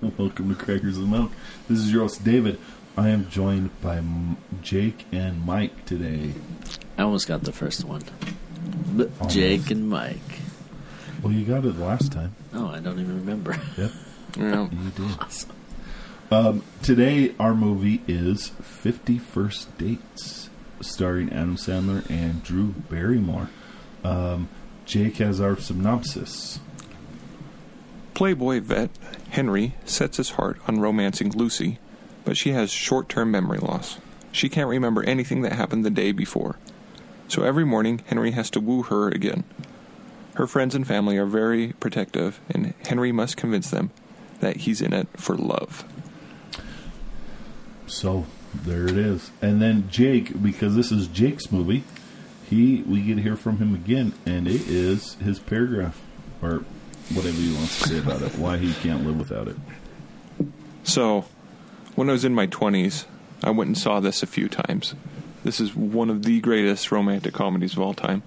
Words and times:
Welcome 0.18 0.48
to 0.48 0.54
Crackers 0.54 0.96
and 0.98 1.10
Milk. 1.10 1.30
This 1.68 1.78
is 1.78 1.92
your 1.92 2.02
host, 2.02 2.24
David. 2.24 2.58
I 2.96 3.10
am 3.10 3.28
joined 3.28 3.78
by 3.80 3.98
M- 3.98 4.36
Jake 4.62 5.04
and 5.12 5.44
Mike 5.44 5.84
today. 5.84 6.32
I 6.98 7.02
almost 7.02 7.28
got 7.28 7.42
the 7.44 7.52
first 7.52 7.84
one. 7.84 8.02
But 8.94 9.10
Almost. 9.20 9.34
Jake 9.34 9.70
and 9.70 9.88
Mike. 9.88 10.18
Well, 11.22 11.32
you 11.32 11.44
got 11.44 11.64
it 11.64 11.76
last 11.78 12.12
time. 12.12 12.34
Oh, 12.54 12.66
I 12.68 12.80
don't 12.80 12.98
even 12.98 13.16
remember. 13.16 13.56
Yep, 13.76 13.90
Yeah. 14.38 14.68
you 14.70 14.90
did. 14.90 15.20
awesome. 15.20 15.50
Um, 16.30 16.62
today, 16.82 17.34
our 17.38 17.54
movie 17.54 18.02
is 18.06 18.48
50 18.62 19.18
First 19.18 19.76
Dates, 19.78 20.48
starring 20.80 21.30
Adam 21.32 21.56
Sandler 21.56 22.08
and 22.08 22.42
Drew 22.42 22.68
Barrymore. 22.88 23.50
Um, 24.04 24.48
Jake 24.86 25.16
has 25.18 25.40
our 25.40 25.56
synopsis. 25.58 26.60
Playboy 28.14 28.60
vet 28.60 28.90
Henry 29.30 29.74
sets 29.84 30.16
his 30.16 30.30
heart 30.30 30.58
on 30.66 30.80
romancing 30.80 31.30
Lucy, 31.30 31.78
but 32.24 32.36
she 32.36 32.50
has 32.52 32.70
short 32.70 33.08
term 33.08 33.30
memory 33.30 33.58
loss. 33.58 33.98
She 34.32 34.48
can't 34.48 34.68
remember 34.68 35.02
anything 35.04 35.42
that 35.42 35.52
happened 35.52 35.84
the 35.84 35.90
day 35.90 36.12
before. 36.12 36.56
So 37.28 37.42
every 37.42 37.64
morning, 37.64 38.02
Henry 38.06 38.32
has 38.32 38.50
to 38.50 38.60
woo 38.60 38.82
her 38.82 39.08
again. 39.08 39.44
Her 40.34 40.46
friends 40.46 40.74
and 40.74 40.86
family 40.86 41.16
are 41.16 41.26
very 41.26 41.74
protective, 41.74 42.40
and 42.48 42.74
Henry 42.86 43.12
must 43.12 43.36
convince 43.36 43.70
them 43.70 43.90
that 44.40 44.58
he's 44.58 44.80
in 44.80 44.92
it 44.92 45.08
for 45.16 45.36
love. 45.36 45.84
So 47.86 48.26
there 48.54 48.84
it 48.84 48.96
is. 48.96 49.30
And 49.40 49.60
then 49.60 49.88
Jake, 49.90 50.42
because 50.42 50.74
this 50.74 50.90
is 50.90 51.06
Jake's 51.06 51.52
movie, 51.52 51.84
he 52.48 52.82
we 52.82 53.00
get 53.02 53.16
to 53.16 53.22
hear 53.22 53.36
from 53.36 53.58
him 53.58 53.74
again, 53.74 54.12
and 54.26 54.48
it 54.48 54.62
is 54.68 55.14
his 55.14 55.38
paragraph 55.38 56.00
or 56.42 56.64
whatever 57.14 57.36
he 57.36 57.52
wants 57.54 57.82
to 57.82 57.88
say 57.88 57.98
about 57.98 58.22
it. 58.22 58.36
Why 58.38 58.56
he 58.58 58.72
can't 58.74 59.06
live 59.06 59.18
without 59.18 59.48
it. 59.48 59.56
So, 60.84 61.24
when 61.94 62.08
I 62.08 62.12
was 62.12 62.24
in 62.24 62.34
my 62.34 62.46
20s, 62.46 63.04
I 63.42 63.50
went 63.50 63.68
and 63.68 63.78
saw 63.78 64.00
this 64.00 64.22
a 64.22 64.26
few 64.26 64.48
times. 64.48 64.94
This 65.44 65.60
is 65.60 65.74
one 65.74 66.10
of 66.10 66.24
the 66.24 66.40
greatest 66.40 66.92
romantic 66.92 67.34
comedies 67.34 67.72
of 67.72 67.80
all 67.80 67.94
time. 67.94 68.22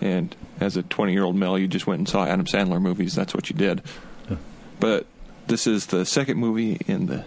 And 0.00 0.34
as 0.60 0.76
a 0.76 0.82
20 0.82 1.12
year 1.12 1.24
old 1.24 1.36
male, 1.36 1.58
you 1.58 1.68
just 1.68 1.86
went 1.86 1.98
and 1.98 2.08
saw 2.08 2.24
Adam 2.24 2.46
Sandler 2.46 2.80
movies. 2.80 3.14
That's 3.14 3.34
what 3.34 3.50
you 3.50 3.56
did. 3.56 3.82
Yeah. 4.28 4.36
But 4.80 5.06
this 5.46 5.66
is 5.66 5.86
the 5.86 6.04
second 6.04 6.38
movie 6.38 6.80
in 6.86 7.06
the 7.06 7.24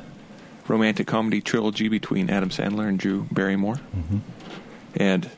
romantic 0.67 1.07
comedy 1.07 1.41
trilogy 1.41 1.87
between 1.87 2.29
Adam 2.29 2.49
Sandler 2.49 2.87
and 2.87 2.97
Drew 2.97 3.27
Barrymore. 3.31 3.75
Mm-hmm. 3.75 4.17
And 4.95 5.29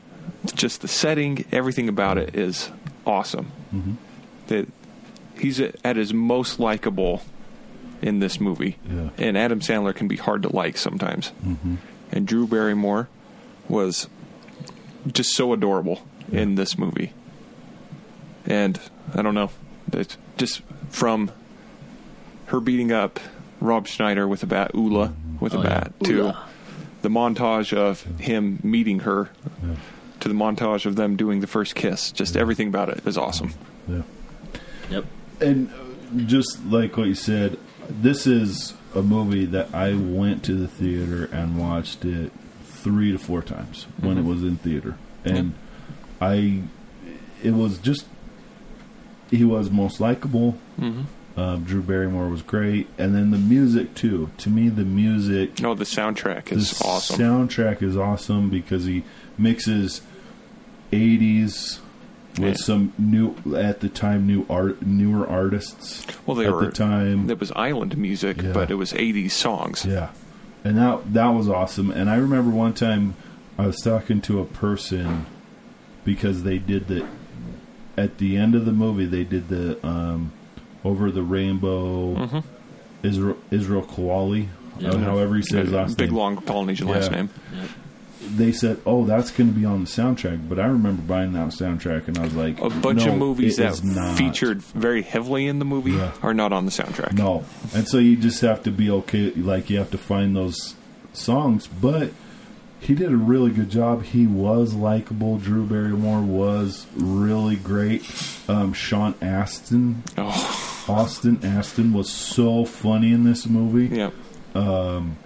just 0.54 0.80
the 0.80 0.88
setting, 0.88 1.44
everything 1.50 1.88
about 1.88 2.18
it 2.18 2.36
is 2.36 2.70
awesome. 3.06 3.50
Mm-hmm. 3.74 3.94
That 4.48 4.68
he's 5.38 5.60
at 5.60 5.96
his 5.96 6.12
most 6.14 6.58
likable 6.60 7.22
in 8.02 8.18
this 8.20 8.40
movie. 8.40 8.76
Yeah. 8.90 9.10
And 9.18 9.36
Adam 9.38 9.60
Sandler 9.60 9.94
can 9.94 10.08
be 10.08 10.16
hard 10.16 10.42
to 10.42 10.54
like 10.54 10.76
sometimes. 10.76 11.32
Mm-hmm. 11.44 11.76
And 12.12 12.26
Drew 12.26 12.46
Barrymore 12.46 13.08
was 13.68 14.08
just 15.10 15.34
so 15.34 15.52
adorable 15.52 16.02
in 16.30 16.54
this 16.54 16.76
movie. 16.78 17.12
And 18.46 18.78
I 19.14 19.22
don't 19.22 19.34
know, 19.34 19.50
it's 19.92 20.16
just 20.36 20.62
from 20.90 21.30
her 22.46 22.60
beating 22.60 22.92
up 22.92 23.20
Rob 23.60 23.86
Schneider 23.86 24.28
with 24.28 24.42
a 24.42 24.46
bat, 24.46 24.72
Ula 24.74 25.14
with 25.40 25.54
a 25.54 25.58
Oh, 25.58 25.62
yeah. 25.62 25.68
bat, 25.68 25.92
to 26.04 26.12
Ula. 26.16 26.48
the 27.02 27.08
montage 27.08 27.72
of 27.74 28.02
him 28.20 28.58
meeting 28.62 29.00
her, 29.00 29.30
Yeah. 29.62 29.76
to 30.20 30.28
the 30.28 30.34
montage 30.34 30.84
of 30.86 30.96
them 30.96 31.16
doing 31.16 31.40
the 31.40 31.46
first 31.46 31.74
kiss. 31.74 32.12
Just 32.12 32.36
everything 32.36 32.68
about 32.68 32.90
it 32.90 33.00
is 33.06 33.16
awesome. 33.16 33.54
Yeah. 33.88 34.02
Yep. 34.90 35.04
And 35.40 35.70
just 36.28 36.64
like 36.66 36.96
what 36.96 37.08
you 37.08 37.14
said, 37.14 37.58
this 37.88 38.26
is 38.26 38.74
a 38.94 39.02
movie 39.02 39.44
that 39.46 39.74
I 39.74 39.94
went 39.94 40.44
to 40.44 40.54
the 40.54 40.68
theater 40.68 41.28
and 41.32 41.58
watched 41.58 42.04
it 42.04 42.32
three 42.64 43.12
to 43.12 43.18
four 43.18 43.42
times 43.42 43.86
when 44.00 44.18
it 44.18 44.22
Mhm. 44.22 44.26
was 44.28 44.42
in 44.42 44.56
theater, 44.56 44.96
and 45.24 45.54
I, 46.20 46.62
it 47.42 47.52
was 47.52 47.78
just, 47.78 48.04
he 49.30 49.42
was 49.44 49.70
most 49.70 50.00
likable. 50.00 50.58
Mm-hmm. 50.78 51.02
Um, 51.40 51.64
Drew 51.64 51.82
Barrymore 51.82 52.28
was 52.28 52.42
great, 52.42 52.86
and 52.96 53.12
then 53.14 53.30
the 53.32 53.38
music 53.38 53.94
too. 53.94 54.30
To 54.38 54.50
me, 54.50 54.68
the 54.68 54.84
music, 54.84 55.60
No, 55.60 55.74
the 55.74 55.84
soundtrack 55.84 56.52
is 56.52 56.70
the 56.78 56.84
awesome. 56.84 57.18
soundtrack 57.18 57.82
is 57.82 57.96
awesome 57.96 58.50
because 58.50 58.84
he 58.84 59.02
mixes 59.36 60.00
'80s 60.92 61.80
with 62.38 62.48
Yeah. 62.48 62.52
some 62.54 62.92
new 62.98 63.34
at 63.56 63.80
the 63.80 63.88
time 63.88 64.26
new 64.26 64.44
art 64.50 64.82
newer 64.84 65.26
artists 65.28 66.06
well, 66.26 66.36
they 66.36 66.46
at 66.46 66.52
were 66.52 66.66
the 66.66 66.72
time. 66.72 67.30
It 67.30 67.38
was 67.40 67.52
island 67.52 67.96
music, 67.96 68.42
Yeah. 68.42 68.52
but 68.52 68.70
it 68.70 68.74
was 68.74 68.92
80s 68.92 69.30
songs. 69.32 69.84
Yeah, 69.88 70.08
and 70.64 70.76
that 70.78 71.12
that 71.14 71.28
was 71.28 71.48
awesome. 71.48 71.90
And 71.90 72.10
I 72.10 72.16
remember 72.16 72.50
one 72.50 72.72
time 72.74 73.14
I 73.58 73.66
was 73.66 73.76
talking 73.80 74.20
to 74.22 74.40
a 74.40 74.44
person 74.44 75.26
because 76.04 76.42
they 76.42 76.58
did 76.58 76.88
the 76.88 77.06
at 77.96 78.18
the 78.18 78.36
end 78.36 78.54
of 78.56 78.64
the 78.66 78.72
movie 78.72 79.06
they 79.06 79.22
did 79.24 79.48
the 79.48 79.78
um, 79.86 80.32
over 80.84 81.10
the 81.10 81.22
rainbow 81.22 82.14
hmm 82.26 82.38
Israel 83.02 83.36
Israel 83.50 83.82
Kowali. 83.82 84.48
Yeah. 84.80 84.96
However 84.98 85.36
he 85.36 85.42
says 85.42 85.66
his 85.66 85.72
last 85.72 85.96
Big 85.96 86.08
name. 86.10 86.18
long 86.18 86.36
Polynesian 86.38 86.88
last 86.88 87.10
Yeah. 87.12 87.18
name. 87.18 87.30
They 88.36 88.52
said, 88.52 88.80
"Oh, 88.86 89.04
that's 89.04 89.30
going 89.30 89.52
to 89.52 89.58
be 89.58 89.64
on 89.64 89.84
the 89.84 89.90
soundtrack." 89.90 90.48
But 90.48 90.58
I 90.58 90.66
remember 90.66 91.02
buying 91.02 91.32
that 91.34 91.48
soundtrack, 91.48 92.08
and 92.08 92.18
I 92.18 92.22
was 92.22 92.34
like, 92.34 92.60
A 92.60 92.70
bunch 92.70 93.04
"No, 93.06 93.12
of 93.12 93.18
movies 93.18 93.56
that 93.56 93.82
not." 93.84 94.16
featured 94.18 94.62
very 94.62 95.02
heavily 95.02 95.46
in 95.46 95.58
the 95.58 95.64
movie 95.64 95.92
Yeah. 95.92 96.12
are 96.22 96.34
not 96.34 96.52
on 96.52 96.64
the 96.64 96.70
soundtrack. 96.72 97.12
No, 97.12 97.44
and 97.74 97.86
so 97.88 97.98
you 97.98 98.16
just 98.16 98.40
have 98.42 98.62
to 98.64 98.70
be 98.70 98.90
okay. 98.90 99.30
Like 99.32 99.70
you 99.70 99.78
have 99.78 99.90
to 99.92 99.98
find 99.98 100.34
those 100.36 100.74
songs, 101.12 101.66
but 101.66 102.10
he 102.80 102.94
did 102.94 103.10
a 103.10 103.16
really 103.16 103.50
good 103.50 103.70
job. 103.70 104.02
He 104.04 104.26
was 104.26 104.74
likable. 104.74 105.38
Drew 105.38 105.64
Barrymore 105.64 106.20
was 106.20 106.86
really 106.96 107.56
great. 107.56 108.04
Um, 108.48 108.72
Sean 108.74 109.14
Astin, 109.22 110.02
Oh, 110.18 110.84
Austin 110.88 111.40
Astin, 111.42 111.92
was 111.94 112.10
so 112.10 112.64
funny 112.66 113.10
in 113.12 113.24
this 113.24 113.46
movie. 113.46 113.96
yeah. 113.96 114.10
um, 114.54 115.16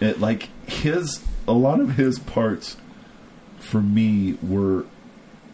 it 0.00 0.20
like 0.20 0.48
his 0.68 1.22
a 1.48 1.52
lot 1.52 1.80
of 1.80 1.96
his 1.96 2.18
parts 2.18 2.76
for 3.58 3.80
me 3.80 4.36
were 4.42 4.84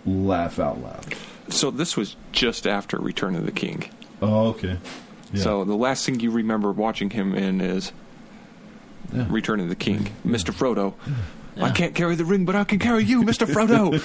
laugh 0.06 0.58
out 0.58 0.80
loud. 0.80 1.14
So 1.50 1.70
this 1.70 1.96
was 1.96 2.16
just 2.32 2.66
after 2.66 2.98
Return 2.98 3.34
of 3.34 3.46
the 3.46 3.52
King. 3.52 3.88
Oh, 4.20 4.48
okay. 4.48 4.78
Yeah. 5.32 5.42
So 5.42 5.64
the 5.64 5.74
last 5.76 6.04
thing 6.06 6.20
you 6.20 6.30
remember 6.30 6.72
watching 6.72 7.10
him 7.10 7.34
in 7.34 7.60
is 7.60 7.92
Yeah. 9.12 9.26
Return 9.30 9.60
of 9.60 9.68
the 9.68 9.74
King, 9.76 10.10
Mr. 10.26 10.52
Frodo. 10.52 10.94
I 11.60 11.70
can't 11.70 11.92
carry 11.94 12.14
the 12.14 12.24
ring, 12.24 12.44
but 12.44 12.54
I 12.54 12.62
can 12.62 12.78
carry 12.78 13.02
you, 13.02 13.24
Mr. 13.24 13.44
Frodo. 13.44 13.98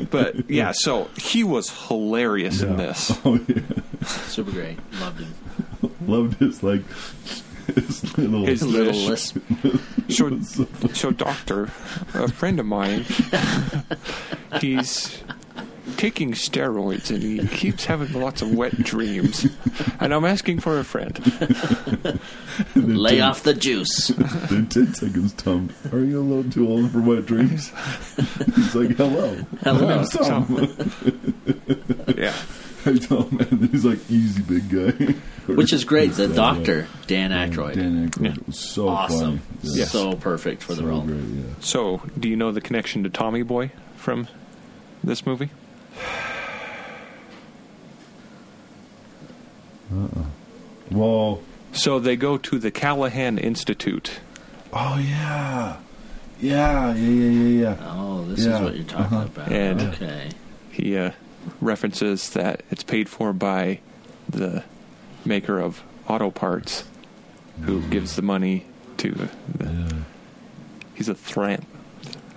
but 0.10 0.48
yeah, 0.50 0.72
so 0.74 1.10
he 1.18 1.44
was 1.44 1.68
hilarious 1.88 2.62
in 2.62 2.76
this. 2.76 3.10
Oh 3.24 3.38
yeah, 3.46 3.60
Super 4.06 4.52
great. 4.52 4.78
Loved 5.00 5.20
him. 5.20 5.34
loved 6.06 6.38
his 6.40 6.62
like 6.62 6.82
his 7.74 8.16
little. 8.18 8.44
His 8.46 8.62
Little 8.62 8.92
lish. 8.94 9.34
lisp. 9.34 9.38
So, 10.08 10.40
so 10.92 11.10
doctor, 11.10 11.64
a 12.14 12.28
friend 12.30 12.58
of 12.60 12.66
mine, 12.66 13.04
he's 14.60 15.22
taking 15.96 16.32
steroids 16.32 17.10
and 17.10 17.22
he 17.22 17.46
keeps 17.48 17.84
having 17.84 18.12
lots 18.18 18.42
of 18.42 18.54
wet 18.54 18.76
dreams. 18.82 19.46
And 20.00 20.14
I'm 20.14 20.24
asking 20.24 20.60
for 20.60 20.78
a 20.78 20.84
friend. 20.84 21.16
Lay 22.74 23.20
off 23.20 23.42
the 23.42 23.54
juice. 23.54 24.08
Then 24.08 24.66
ten 24.68 24.94
seconds, 24.94 25.32
Tom. 25.34 25.70
Are 25.92 25.98
you 26.00 26.20
a 26.20 26.22
little 26.22 26.50
too 26.50 26.68
old 26.68 26.90
for 26.90 27.00
wet 27.00 27.26
dreams? 27.26 27.70
He's 28.56 28.74
like, 28.74 28.96
hello, 28.96 29.36
Hello. 29.62 29.86
My 29.86 29.96
name's 29.96 30.10
Tom. 30.10 30.76
Yeah. 32.16 32.34
Hey, 32.92 32.98
Tom, 32.98 33.38
and 33.50 33.68
he's 33.70 33.84
like, 33.84 33.98
easy, 34.10 34.42
big 34.42 34.68
guy. 34.68 35.14
Which 35.52 35.72
is 35.72 35.84
great. 35.84 36.12
The 36.12 36.28
doctor, 36.28 36.88
Dan 37.06 37.30
Aykroyd. 37.30 37.74
Dan 37.74 38.08
Aykroyd 38.08 38.24
Yeah. 38.36 38.42
was 38.46 38.58
so 38.58 38.88
awesome. 38.88 39.38
funny. 39.38 39.74
Yeah. 39.78 39.84
So 39.84 40.14
perfect 40.16 40.62
for 40.62 40.74
the 40.74 40.80
So 40.82 40.86
role. 40.88 41.02
great, 41.02 41.18
yeah. 41.22 41.42
So, 41.60 42.02
do 42.18 42.28
you 42.28 42.36
know 42.36 42.50
the 42.52 42.60
connection 42.60 43.02
to 43.04 43.10
Tommy 43.10 43.42
Boy 43.42 43.70
from 43.96 44.26
this 45.04 45.24
movie? 45.26 45.50
Uh 49.92 50.04
uh. 50.04 50.22
Well, 50.90 51.42
So 51.72 51.98
they 51.98 52.16
go 52.16 52.36
to 52.38 52.58
the 52.58 52.70
Callahan 52.70 53.38
Institute. 53.38 54.20
oh 54.72 54.98
yeah, 54.98 55.76
yeah, 56.40 56.94
yeah, 56.94 56.94
yeah, 56.94 57.30
yeah, 57.30 57.60
yeah. 57.62 57.76
Oh, 57.92 58.24
this 58.26 58.44
Yeah. 58.46 58.56
is 58.56 58.60
what 58.62 58.74
you're 58.76 58.84
talking 58.84 59.16
Uh-huh. 59.18 59.26
about. 59.26 59.52
And- 59.52 59.80
okay. 59.80 60.30
He 60.70 60.96
uh, 60.96 61.10
references 61.60 62.30
that 62.30 62.62
it's 62.70 62.82
paid 62.82 63.08
for 63.08 63.32
by 63.32 63.80
the 64.28 64.64
maker 65.24 65.58
of 65.58 65.82
auto 66.08 66.30
parts, 66.30 66.84
who 67.62 67.80
hmm. 67.80 67.90
gives 67.90 68.16
the 68.16 68.22
money 68.22 68.66
to. 68.98 69.10
The, 69.12 69.28
Yeah. 69.64 69.88
he's 70.94 71.08
a 71.08 71.14
thran. 71.14 71.64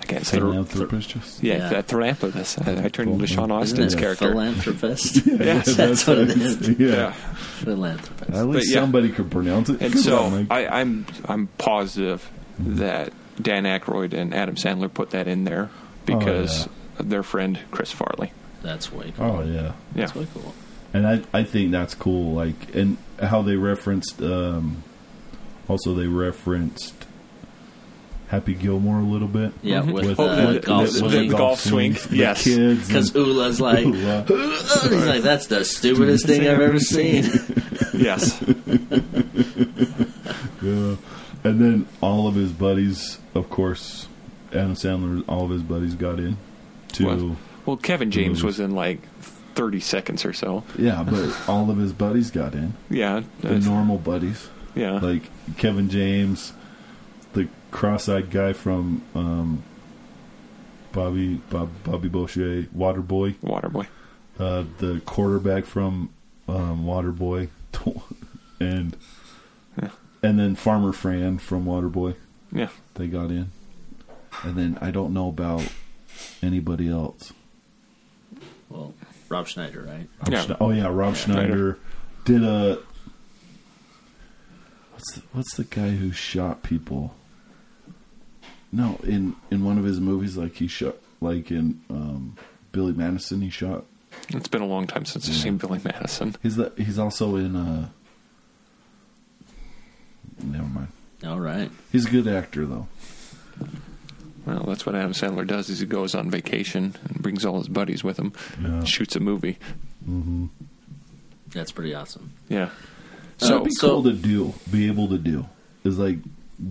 I 0.02 0.06
can't 0.06 0.26
say. 0.26 0.38
Philanthropist. 0.40 1.42
yeah, 1.42 1.58
Yeah. 1.58 1.70
that 1.70 1.88
philanthropist. 1.88 2.60
I, 2.68 2.86
I 2.86 2.90
turned 2.90 3.12
into 3.12 3.28
Sean 3.28 3.50
Astin's 3.50 3.88
Isn't 3.88 4.00
it 4.00 4.02
character. 4.02 4.30
Philanthropist. 4.32 5.26
Yes. 5.26 5.76
that's 5.76 6.06
what 6.06 6.18
it 6.18 6.30
is. 6.32 6.70
Yeah. 6.70 6.88
Yeah. 6.88 7.12
Philanthropist. 7.12 8.32
At 8.32 8.48
least 8.48 8.74
yeah. 8.74 8.82
somebody 8.82 9.10
could 9.10 9.32
pronounce 9.32 9.70
it. 9.70 9.82
And 9.82 9.94
Come 9.94 10.02
so 10.02 10.18
on, 10.20 10.32
Mike. 10.32 10.48
I, 10.52 10.68
I'm 10.82 11.06
I'm 11.26 11.48
positive 11.58 12.24
hmm. 12.58 12.76
that 12.76 13.14
Dan 13.42 13.64
Aykroyd 13.64 14.14
and 14.14 14.34
Adam 14.34 14.56
Sandler 14.56 14.94
put 14.94 15.12
that 15.12 15.28
in 15.28 15.46
there 15.46 15.70
oh, 15.72 15.80
because 16.06 16.68
Oh, 16.68 16.72
of 17.00 17.10
their 17.10 17.24
friend 17.24 17.60
Chris 17.72 17.92
Farley. 17.92 18.32
That's 18.64 18.92
way 18.92 19.14
cool. 19.16 19.26
oh 19.26 19.44
yeah. 19.44 19.62
Yeah, 19.62 19.72
That's 19.96 20.16
way 20.16 20.28
cool. 20.34 20.54
And 20.94 21.06
I, 21.08 21.22
I 21.34 21.44
think 21.44 21.72
that's 21.72 21.94
cool. 21.96 22.34
Like, 22.34 22.74
and 22.76 22.98
how 23.22 23.42
they 23.42 23.56
referenced, 23.56 24.22
um, 24.22 24.84
also 25.68 25.94
they 25.96 26.08
referenced 26.08 26.94
Happy 28.28 28.54
Gilmore 28.54 29.00
a 29.00 29.04
little 29.04 29.28
bit. 29.28 29.54
Yeah, 29.62 29.82
Mhm. 29.82 29.92
with, 29.94 30.06
With 30.06 30.20
uh, 30.20 30.54
the- 30.54 30.60
golf 30.60 30.86
the- 30.92 30.92
swing. 31.00 31.30
the 31.30 31.36
golf 31.38 31.60
swing, 31.60 31.94
the 31.94 32.16
yes. 32.16 32.44
Because 32.46 33.10
and- 33.10 33.16
Ula's 33.16 33.60
like, 33.62 33.86
Ula. 33.86 34.26
he's 34.28 35.06
like, 35.06 35.22
that's 35.24 35.48
the 35.48 35.64
stupidest 35.66 36.26
thing 36.28 36.42
I've 36.48 36.60
ever 36.62 36.80
seen. 36.80 37.24
yes, 37.94 38.42
Yeah. 40.62 40.96
And 41.46 41.60
then 41.60 41.88
all 42.02 42.28
of 42.28 42.36
his 42.36 42.52
buddies, 42.52 43.20
of 43.36 43.50
course, 43.50 44.08
Adam 44.54 44.76
Sandler, 44.76 45.24
all 45.28 45.44
of 45.46 45.50
his 45.50 45.62
buddies 45.62 45.94
got 45.96 46.20
in 46.20 46.38
to. 46.94 47.06
Well, 47.06 47.38
well, 47.66 47.78
Kevin 47.78 48.12
James 48.12 48.30
movies. 48.42 48.44
was 48.44 48.60
in 48.60 48.72
like 48.72 49.00
thirty 49.56 49.80
seconds 49.80 50.26
or 50.26 50.34
so. 50.34 50.64
Yeah, 50.78 51.04
but 51.04 51.36
all 51.50 51.70
of 51.70 51.78
his 51.78 51.94
buddies 51.94 52.32
got 52.32 52.54
in. 52.54 52.74
Yeah, 52.90 53.22
The 53.42 53.60
normal 53.60 53.98
buddies. 53.98 54.50
yeah, 54.76 54.94
Like 55.00 55.24
Kevin 55.58 55.90
James, 55.90 56.54
the 57.34 57.48
cross 57.72 58.10
eyed 58.10 58.32
guy 58.32 58.54
from 58.54 59.04
um, 59.16 59.64
Bobby 60.92 61.36
Bob, 61.50 61.70
Bobby 61.84 62.08
Boucher, 62.10 62.64
Waterboy, 62.76 63.36
Waterboy. 63.44 63.88
uh, 64.40 64.64
the 64.80 65.02
quarterback 65.06 65.66
from 65.66 66.10
um, 66.48 66.86
Waterboy, 66.86 67.50
and 68.60 68.96
Yeah. 69.82 69.90
and 70.22 70.40
then 70.40 70.56
Farmer 70.56 70.92
Fran 70.94 71.38
from 71.40 71.66
Waterboy. 71.66 72.16
Yeah, 72.52 72.70
They 72.96 73.08
got 73.08 73.32
in, 73.32 73.50
and 74.44 74.56
then 74.56 74.78
I 74.82 74.92
don't 74.92 75.14
know 75.14 75.30
about 75.30 75.64
anybody 76.44 76.90
else. 76.90 77.34
Well, 78.74 78.94
Rob 79.30 79.48
Schneider, 79.48 79.84
right? 79.84 80.10
Rob 80.20 80.32
Yeah. 80.32 80.46
Schne- 80.46 80.58
oh 80.60 80.72
yeah, 80.72 80.88
Rob 80.88 81.16
Schneider 81.16 81.78
did 82.26 82.44
a. 82.44 82.80
What's 84.92 85.12
the, 85.14 85.22
what's 85.32 85.56
the 85.56 85.64
guy 85.66 85.92
who 85.92 86.12
shot 86.12 86.64
people? 86.64 87.14
No, 88.72 89.00
in 89.04 89.36
in 89.52 89.64
one 89.64 89.78
of 89.78 89.84
his 89.84 90.00
movies, 90.00 90.38
like 90.38 90.56
he 90.56 90.68
shot, 90.68 90.96
like 91.22 91.52
in 91.52 91.82
um, 91.92 92.36
Billy 92.72 92.94
Madison, 92.94 93.42
he 93.42 93.52
shot. 93.52 93.86
it's 94.30 94.48
been 94.48 94.64
a 94.64 94.68
long 94.68 94.88
time 94.88 95.06
since 95.06 95.30
I've 95.30 95.36
seen 95.36 95.58
Billy 95.58 95.80
Madison. 95.84 96.36
He's 96.42 96.56
the, 96.56 96.72
he's 96.76 96.98
also 96.98 97.36
in. 97.36 97.56
Uh, 97.56 97.90
never 100.42 100.64
mind. 100.66 100.88
All 101.24 101.40
right. 101.40 101.70
He's 101.92 102.08
a 102.08 102.10
good 102.10 102.28
actor 102.28 102.66
though. 102.66 102.88
Well, 104.46 104.64
that's 104.68 104.86
what 104.86 104.96
Adam 104.96 105.14
Sandler 105.14 105.48
does. 105.48 105.70
Is 105.70 105.80
he 105.80 105.86
goes 105.86 106.14
on 106.16 106.30
vacation 106.30 106.96
and 107.08 107.22
brings 107.22 107.46
all 107.46 107.58
his 107.60 107.68
buddies 107.70 108.04
with 108.04 108.18
him, 108.20 108.34
Yeah. 108.62 108.84
shoots 108.84 109.16
a 109.16 109.20
movie. 109.20 109.58
That's 111.50 111.72
pretty 111.72 111.94
awesome. 111.94 112.32
Yeah. 112.50 112.70
So- 113.38 113.48
That'd 113.50 113.64
be 113.66 113.72
so- 113.72 113.90
cool 113.90 114.04
to 114.04 114.14
do. 114.14 114.54
Be 114.72 114.88
able 114.88 115.08
to 115.10 115.18
do 115.18 115.48
is 115.84 115.98
like 115.98 116.18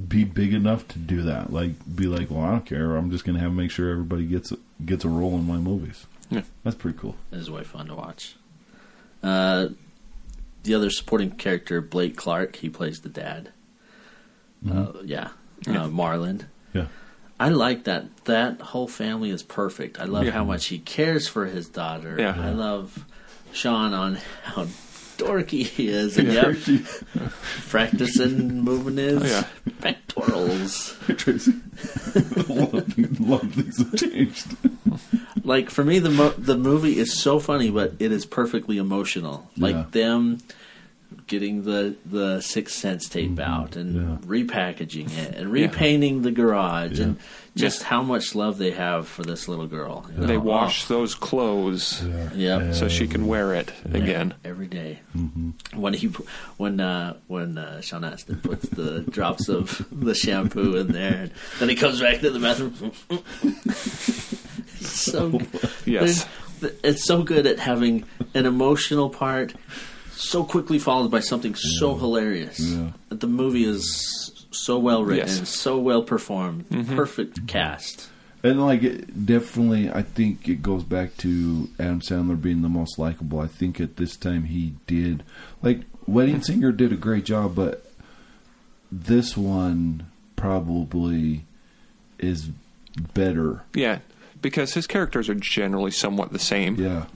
be 0.08 0.24
big 0.24 0.54
enough 0.54 0.86
to 0.88 0.98
do 0.98 1.22
that. 1.22 1.52
Like 1.52 1.72
be 1.96 2.06
like, 2.06 2.30
well, 2.30 2.42
I 2.44 2.50
don't 2.52 2.66
care. 2.66 2.96
I'm 2.96 3.10
just 3.10 3.24
gonna 3.24 3.40
have 3.40 3.52
make 3.52 3.70
sure 3.70 3.90
everybody 3.90 4.26
gets 4.26 4.52
gets 4.84 5.04
a 5.04 5.08
role 5.08 5.34
in 5.36 5.46
my 5.46 5.56
movies. 5.58 6.06
Yeah. 6.30 6.42
That's 6.64 6.76
pretty 6.76 6.98
cool. 6.98 7.16
It 7.30 7.38
is 7.38 7.50
way 7.50 7.64
fun 7.64 7.86
to 7.88 7.94
watch. 7.94 8.36
Uh, 9.22 9.68
the 10.62 10.74
other 10.74 10.90
supporting 10.90 11.32
character, 11.32 11.80
Blake 11.80 12.16
Clark, 12.16 12.56
he 12.56 12.68
plays 12.70 13.00
the 13.00 13.08
dad. 13.08 13.50
Uh, 14.68 14.92
yeah, 15.04 15.28
Yeah. 15.66 15.84
Uh, 15.84 15.88
Marlin. 15.88 16.46
Yeah. 16.72 16.86
I 17.44 17.48
like 17.48 17.84
that. 17.84 18.24
That 18.26 18.60
whole 18.60 18.86
family 18.88 19.30
is 19.30 19.42
perfect. 19.42 19.98
I 20.00 20.04
love 20.04 20.24
Yeah. 20.24 20.30
how 20.32 20.44
much 20.44 20.66
he 20.66 20.78
cares 20.78 21.26
for 21.28 21.46
his 21.46 21.68
daughter. 21.68 22.16
Yeah. 22.18 22.36
I 22.38 22.50
love 22.50 23.04
Sean 23.52 23.92
on 23.94 24.18
how 24.44 24.66
dorky 25.18 25.64
he 25.66 25.88
is, 25.88 26.18
and 26.18 26.32
Yeah. 26.32 26.50
yep, 26.66 26.82
practicing 27.68 28.60
moving 28.60 28.96
his 28.96 29.22
Oh, 29.22 29.26
yeah. 29.26 29.44
pectorals. 29.80 30.96
Tracy, 31.16 31.52
a 32.14 32.52
lot 32.52 32.74
of 32.74 32.98
a 32.98 33.22
lot 33.22 33.42
of 33.42 33.54
things 33.54 33.78
have 33.78 33.94
changed. 33.96 34.56
like 35.44 35.70
for 35.70 35.84
me 35.84 35.98
the 35.98 36.10
mo- 36.10 36.34
the 36.38 36.56
movie 36.56 36.98
is 36.98 37.18
so 37.18 37.38
funny 37.40 37.70
but 37.70 37.94
it 37.98 38.12
is 38.12 38.24
perfectly 38.26 38.76
emotional 38.78 39.50
like 39.56 39.90
them 39.92 40.38
getting 41.26 41.62
the 41.64 41.96
the 42.06 42.40
sixth 42.40 42.76
sense 42.78 43.08
tape 43.08 43.38
out 43.38 43.76
and 43.76 43.96
Mm-hmm. 43.96 44.32
Yeah. 44.34 44.44
repackaging 44.44 45.16
it 45.18 45.34
and 45.36 45.50
repainting 45.52 46.22
the 46.22 46.30
garage 46.30 46.98
and 47.00 47.16
Yeah. 47.16 47.22
just 47.54 47.82
how 47.84 48.02
much 48.02 48.34
love 48.34 48.58
they 48.58 48.70
have 48.72 49.06
for 49.08 49.22
this 49.22 49.46
little 49.48 49.66
girl 49.66 50.06
you 50.16 50.26
They 50.26 50.34
know? 50.34 50.40
wash 50.40 50.86
those 50.86 51.14
clothes 51.14 52.02
Yep. 52.34 52.74
so 52.74 52.88
she 52.88 53.06
can 53.06 53.26
wear 53.26 53.54
it 53.54 53.72
again. 53.92 54.34
every 54.44 54.66
day. 54.66 55.00
Mm-hmm. 55.16 55.50
when 55.80 55.94
he 55.94 56.06
when 56.56 56.80
uh 56.80 57.14
when 57.28 57.58
uh 57.58 57.80
Sean 57.80 58.04
Astin 58.04 58.36
puts 58.40 58.68
the 58.70 59.00
drops 59.10 59.48
of 59.48 59.84
the 59.92 60.14
shampoo 60.14 60.76
in 60.76 60.88
there 60.92 61.22
and 61.22 61.30
then 61.58 61.68
he 61.68 61.74
comes 61.76 62.00
back 62.00 62.20
to 62.20 62.30
the 62.30 62.40
bathroom 62.40 62.92
so 64.80 65.40
Yes. 65.84 66.26
it's 66.82 67.04
so 67.04 67.22
good 67.22 67.46
at 67.46 67.58
having 67.58 68.04
an 68.34 68.46
emotional 68.46 69.10
part 69.10 69.54
so 70.22 70.44
quickly 70.44 70.78
followed 70.78 71.10
by 71.10 71.20
something 71.20 71.54
so 71.54 71.94
hilarious. 71.94 72.60
Yeah. 72.60 72.92
That 73.08 73.20
the 73.20 73.26
movie 73.26 73.64
is 73.64 74.46
so 74.50 74.78
well 74.78 75.04
written, 75.04 75.28
Yes. 75.28 75.48
so 75.48 75.78
well 75.78 76.02
performed, 76.02 76.68
mm-hmm. 76.68 76.94
perfect 76.96 77.36
mm-hmm. 77.36 77.46
cast. 77.46 78.08
And 78.44 78.64
like, 78.64 78.82
it, 78.82 79.24
definitely, 79.26 79.90
I 79.90 80.02
think 80.02 80.48
it 80.48 80.62
goes 80.62 80.82
back 80.82 81.16
to 81.18 81.68
Adam 81.78 82.00
Sandler 82.00 82.40
being 82.40 82.62
the 82.62 82.68
most 82.68 82.98
likable. 82.98 83.40
I 83.40 83.46
think 83.46 83.80
at 83.80 83.96
this 83.96 84.16
time 84.16 84.44
he 84.44 84.74
did. 84.86 85.22
Like, 85.62 85.82
Wedding 86.06 86.36
mm-hmm. 86.36 86.42
Singer 86.42 86.72
did 86.72 86.92
a 86.92 86.96
great 86.96 87.24
job, 87.24 87.54
but 87.54 87.86
this 88.90 89.36
one 89.36 90.06
probably 90.34 91.44
is 92.18 92.50
better. 93.14 93.62
Yeah, 93.74 94.00
because 94.40 94.74
his 94.74 94.86
characters 94.86 95.28
are 95.28 95.34
generally 95.34 95.92
somewhat 95.92 96.32
the 96.32 96.38
same, 96.40 96.74
Yeah. 96.76 97.06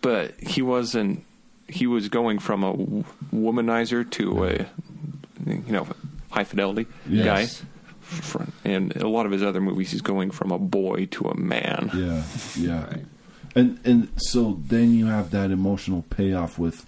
but 0.00 0.38
he 0.40 0.62
wasn't. 0.62 1.24
He 1.68 1.86
was 1.86 2.08
going 2.08 2.38
from 2.38 2.62
a 2.64 2.74
womanizer 3.34 4.08
to 4.12 4.44
a, 4.44 4.66
you 5.46 5.62
know, 5.72 5.86
high 6.30 6.44
fidelity 6.44 6.86
Yes. 7.08 7.62
guy. 7.62 8.46
And 8.64 8.94
a 8.96 9.08
lot 9.08 9.26
of 9.26 9.32
his 9.32 9.42
other 9.42 9.60
movies, 9.60 9.90
he's 9.90 10.02
going 10.02 10.30
from 10.30 10.50
a 10.50 10.58
boy 10.58 11.06
to 11.12 11.28
a 11.28 11.36
man. 11.36 11.90
Yeah. 11.94 12.22
Yeah. 12.56 12.84
Right. 12.84 13.04
And 13.56 13.78
and 13.84 14.08
so 14.16 14.60
then 14.66 14.94
you 14.94 15.06
have 15.06 15.30
that 15.30 15.50
emotional 15.52 16.02
payoff 16.10 16.58
with 16.58 16.86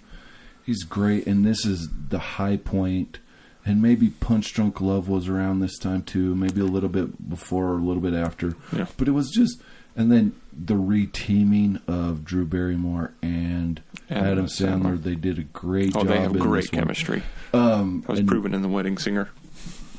he's 0.65 0.83
great 0.83 1.25
and 1.25 1.45
this 1.45 1.65
is 1.65 1.87
the 2.09 2.19
high 2.19 2.57
point 2.57 3.19
and 3.65 3.81
maybe 3.81 4.09
Punch 4.09 4.53
Drunk 4.53 4.79
Love 4.81 5.07
was 5.09 5.27
around 5.29 5.59
this 5.59 5.77
time 5.77 6.01
too, 6.03 6.35
maybe 6.35 6.59
a 6.61 6.65
little 6.65 6.89
bit 6.89 7.29
before 7.29 7.67
or 7.69 7.77
a 7.79 7.81
little 7.81 8.01
bit 8.01 8.13
after. 8.13 8.53
Yeah. 8.73 8.85
But 8.97 9.07
it 9.07 9.11
was 9.11 9.29
just 9.31 9.61
and 9.97 10.11
then 10.11 10.33
the 10.57 10.75
reteaming 10.75 11.81
of 11.87 12.23
Drew 12.23 12.45
Barrymore 12.45 13.13
and 13.21 13.81
Adam 14.09 14.27
Adam, 14.31 14.45
Sandler, 14.45 14.97
Sandler. 14.97 15.03
they 15.03 15.15
did 15.15 15.37
a 15.39 15.43
great 15.43 15.95
Oh, 15.95 15.99
job. 15.99 16.07
they 16.07 16.19
have 16.19 16.31
in 16.35 16.37
great 16.41 16.71
chemistry. 16.71 17.23
Um, 17.53 18.01
That 18.01 18.09
was 18.09 18.19
and- 18.19 18.27
proven 18.27 18.53
in 18.53 18.61
The 18.61 18.67
Wedding 18.69 18.97
Singer. 18.97 19.29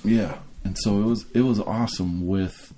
yeah, 0.05 0.39
and 0.65 0.77
so 0.79 1.01
it 1.03 1.05
was 1.05 1.27
it 1.35 1.43
was 1.43 1.61
awesome 1.61 2.27
with 2.27 2.73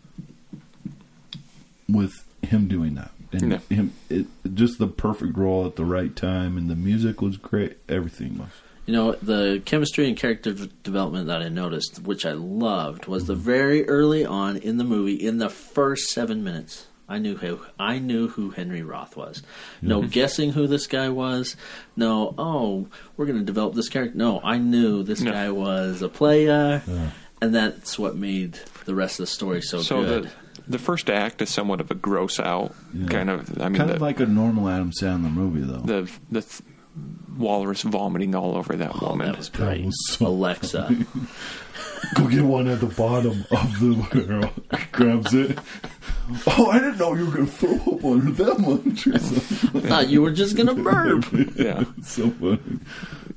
with 1.89 2.12
him 2.43 2.69
doing 2.69 2.95
that 2.95 3.11
and 3.33 3.53
Yeah. 3.53 3.59
him 3.77 3.93
it, 4.09 4.27
just 4.55 4.79
the 4.79 4.87
perfect 4.89 5.37
role 5.37 5.67
at 5.67 5.77
the 5.77 5.85
right 5.85 6.15
time, 6.17 6.57
and 6.57 6.69
the 6.69 6.75
music 6.77 7.21
was 7.23 7.37
great. 7.37 7.79
Everything 7.89 8.39
was. 8.39 8.49
You 8.87 8.95
know, 8.95 9.12
the 9.23 9.62
chemistry 9.67 10.09
and 10.09 10.17
character 10.17 10.53
development 10.83 11.29
that 11.29 11.43
I 11.43 11.49
noticed, 11.49 12.03
which 12.03 12.27
I 12.27 12.33
loved, 12.33 13.07
was 13.07 13.27
the 13.27 13.37
very 13.37 13.89
early 13.89 14.25
on 14.27 14.57
in 14.57 14.79
the 14.79 14.85
movie, 14.85 15.15
in 15.15 15.39
the 15.39 15.49
first 15.49 16.09
seven 16.11 16.43
minutes. 16.43 16.87
I 17.11 17.19
knew 17.19 17.37
who 17.37 17.61
I 17.79 17.99
knew 17.99 18.29
who 18.29 18.50
Henry 18.50 18.83
Roth 18.83 19.17
was. 19.17 19.43
Mm-hmm. 19.79 19.88
No 19.88 20.02
guessing 20.02 20.52
who 20.52 20.67
this 20.67 20.87
guy 20.87 21.09
was. 21.11 21.57
No, 21.97 22.35
oh, 22.38 22.87
we're 23.17 23.26
going 23.26 23.38
to 23.38 23.45
develop 23.45 23.75
this 23.75 23.88
character. 23.88 24.17
No, 24.17 24.40
I 24.43 24.57
knew 24.59 25.02
this 25.02 25.21
No. 25.21 25.33
guy 25.33 25.50
was 25.50 26.00
a 26.02 26.09
player, 26.09 26.83
and 27.43 27.55
that's 27.55 27.99
what 27.99 28.17
made 28.17 28.59
the 28.85 28.95
rest 28.95 29.19
of 29.21 29.25
the 29.25 29.26
story 29.26 29.61
so, 29.61 29.83
So 29.83 30.02
good. 30.05 30.25
the 30.25 30.31
the 30.69 30.79
first 30.79 31.11
act 31.11 31.43
is 31.43 31.50
somewhat 31.50 31.81
of 31.81 31.90
a 31.90 31.95
gross 31.97 32.38
out 32.38 32.75
Yeah. 32.95 33.07
kind 33.09 33.29
of. 33.29 33.61
I 33.61 33.69
mean, 33.69 33.79
kind 33.79 33.90
the, 33.90 33.95
of 33.97 34.00
like 34.00 34.21
a 34.21 34.26
normal 34.26 34.69
Adam 34.69 34.93
Sandler 34.93 35.33
movie, 35.33 35.62
though. 35.62 35.79
the 35.81 36.11
the 36.31 36.43
th- 36.43 36.62
walrus 37.37 37.83
vomiting 37.83 38.35
all 38.35 38.57
over 38.57 38.76
that 38.76 38.93
Oh, 39.00 39.09
woman. 39.11 39.26
that 39.29 39.38
was 39.38 39.49
great. 39.49 39.85
was 39.85 39.97
so 40.17 40.26
Alexa. 40.26 40.95
Go 42.14 42.26
get 42.29 42.43
one 42.45 42.67
at 42.69 42.81
the 42.81 42.87
bottom 42.87 43.45
of 43.50 43.81
the 43.81 44.09
barrel. 44.12 44.50
Grabs 44.93 45.33
it. 45.35 45.59
Oh, 46.46 46.66
I 46.66 46.78
didn't 46.78 46.99
know 46.99 47.14
you 47.14 47.26
were 47.26 47.32
going 47.32 47.46
to 47.46 47.52
throw 47.52 47.75
up 47.75 48.04
on 48.04 48.32
that 48.34 48.58
much 48.58 49.06
or 49.06 49.18
something. 49.18 49.80
thought 49.82 50.08
you 50.08 50.22
were 50.22 50.30
just 50.30 50.56
gonna 50.56 50.75
burp. 50.75 51.25
yeah, 51.56 51.84
so 52.02 52.30
funny. 52.30 52.60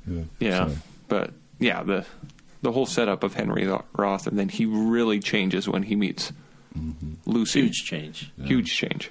Yeah. 0.06 0.22
yeah, 0.38 0.70
but 1.08 1.32
yeah, 1.58 1.82
the 1.82 2.06
the 2.62 2.72
whole 2.72 2.86
setup 2.86 3.22
of 3.22 3.34
Henry 3.34 3.66
Roth, 3.92 4.26
and 4.26 4.38
then 4.38 4.48
he 4.48 4.66
really 4.66 5.20
changes 5.20 5.68
when 5.68 5.84
he 5.84 5.96
meets 5.96 6.32
mm-hmm. 6.76 7.14
Lucy. 7.26 7.62
Huge 7.62 7.84
change. 7.84 8.32
huge 8.42 8.74
change. 8.74 9.10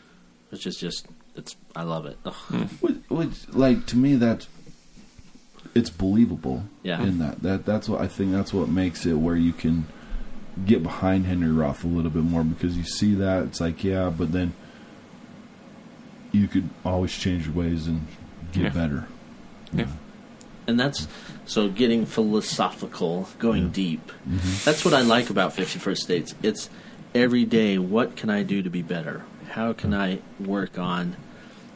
Which 0.50 0.66
is 0.68 0.78
just 0.78 1.08
it's 1.36 1.56
I 1.76 1.84
love 1.84 2.06
it. 2.06 2.18
Ugh. 2.26 2.34
Mm. 2.50 2.70
which, 2.82 2.96
which, 3.10 3.50
like, 3.50 3.86
to 3.88 3.98
me, 3.98 4.16
that's 4.16 4.48
it's 5.76 5.90
believable. 5.90 6.64
Yeah. 6.84 7.02
In 7.02 7.20
that, 7.20 7.42
that 7.42 7.66
that's 7.66 7.90
what 7.90 8.02
I 8.02 8.08
think. 8.08 8.32
That's 8.32 8.54
what 8.54 8.70
makes 8.70 9.06
it 9.06 9.14
where 9.14 9.36
you 9.36 9.54
can 9.54 9.88
get 10.66 10.84
behind 10.84 11.26
Henry 11.26 11.52
Roth 11.52 11.84
a 11.84 11.88
little 11.88 12.12
bit 12.12 12.24
more 12.24 12.44
because 12.44 12.78
you 12.78 12.84
see 12.84 13.16
that 13.16 13.44
it's 13.44 13.60
like, 13.62 13.84
yeah, 13.84 14.10
but 14.10 14.32
then 14.32 14.54
you 16.32 16.48
could 16.48 16.70
always 16.84 17.12
change 17.18 17.46
your 17.46 17.56
ways 17.56 17.88
and 17.88 18.06
get 18.52 18.64
Yeah. 18.64 18.70
better. 18.70 19.08
Yeah, 19.72 19.88
And 20.68 20.80
that's 20.80 21.08
so 21.46 21.68
getting 21.70 22.06
philosophical, 22.06 23.28
going 23.40 23.70
deep. 23.72 24.12
Mm-hmm. 24.30 24.64
That's 24.66 24.86
what 24.86 24.94
I 24.94 25.02
like 25.02 25.30
about 25.32 25.54
Fifty 25.54 25.80
First 25.80 26.08
Dates. 26.08 26.36
It's 26.44 26.70
every 27.16 27.44
day. 27.46 27.78
What 27.80 28.16
can 28.16 28.30
I 28.30 28.44
do 28.44 28.62
to 28.62 28.70
be 28.70 28.82
better? 28.84 29.24
How 29.50 29.74
can 29.74 29.92
mm-hmm. 29.92 30.02
I 30.44 30.46
work 30.46 30.78
on? 30.78 31.16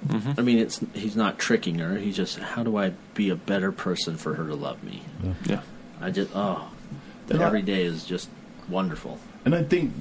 Mm-hmm. 0.07 0.31
I 0.37 0.41
mean, 0.43 0.59
it's 0.59 0.79
he's 0.93 1.15
not 1.15 1.39
tricking 1.39 1.79
her. 1.79 1.97
He's 1.97 2.15
just 2.15 2.37
how 2.37 2.63
do 2.63 2.77
I 2.77 2.91
be 3.15 3.29
a 3.29 3.35
better 3.35 3.71
person 3.71 4.15
for 4.15 4.35
her 4.35 4.45
to 4.45 4.55
love 4.55 4.83
me? 4.83 5.01
yeah, 5.45 5.61
I 5.99 6.11
just 6.11 6.29
oh, 6.35 6.69
that 7.27 7.41
I- 7.41 7.45
every 7.45 7.63
day 7.63 7.83
is 7.83 8.05
just 8.05 8.29
wonderful. 8.69 9.19
And 9.45 9.55
I 9.55 9.63
think 9.63 9.93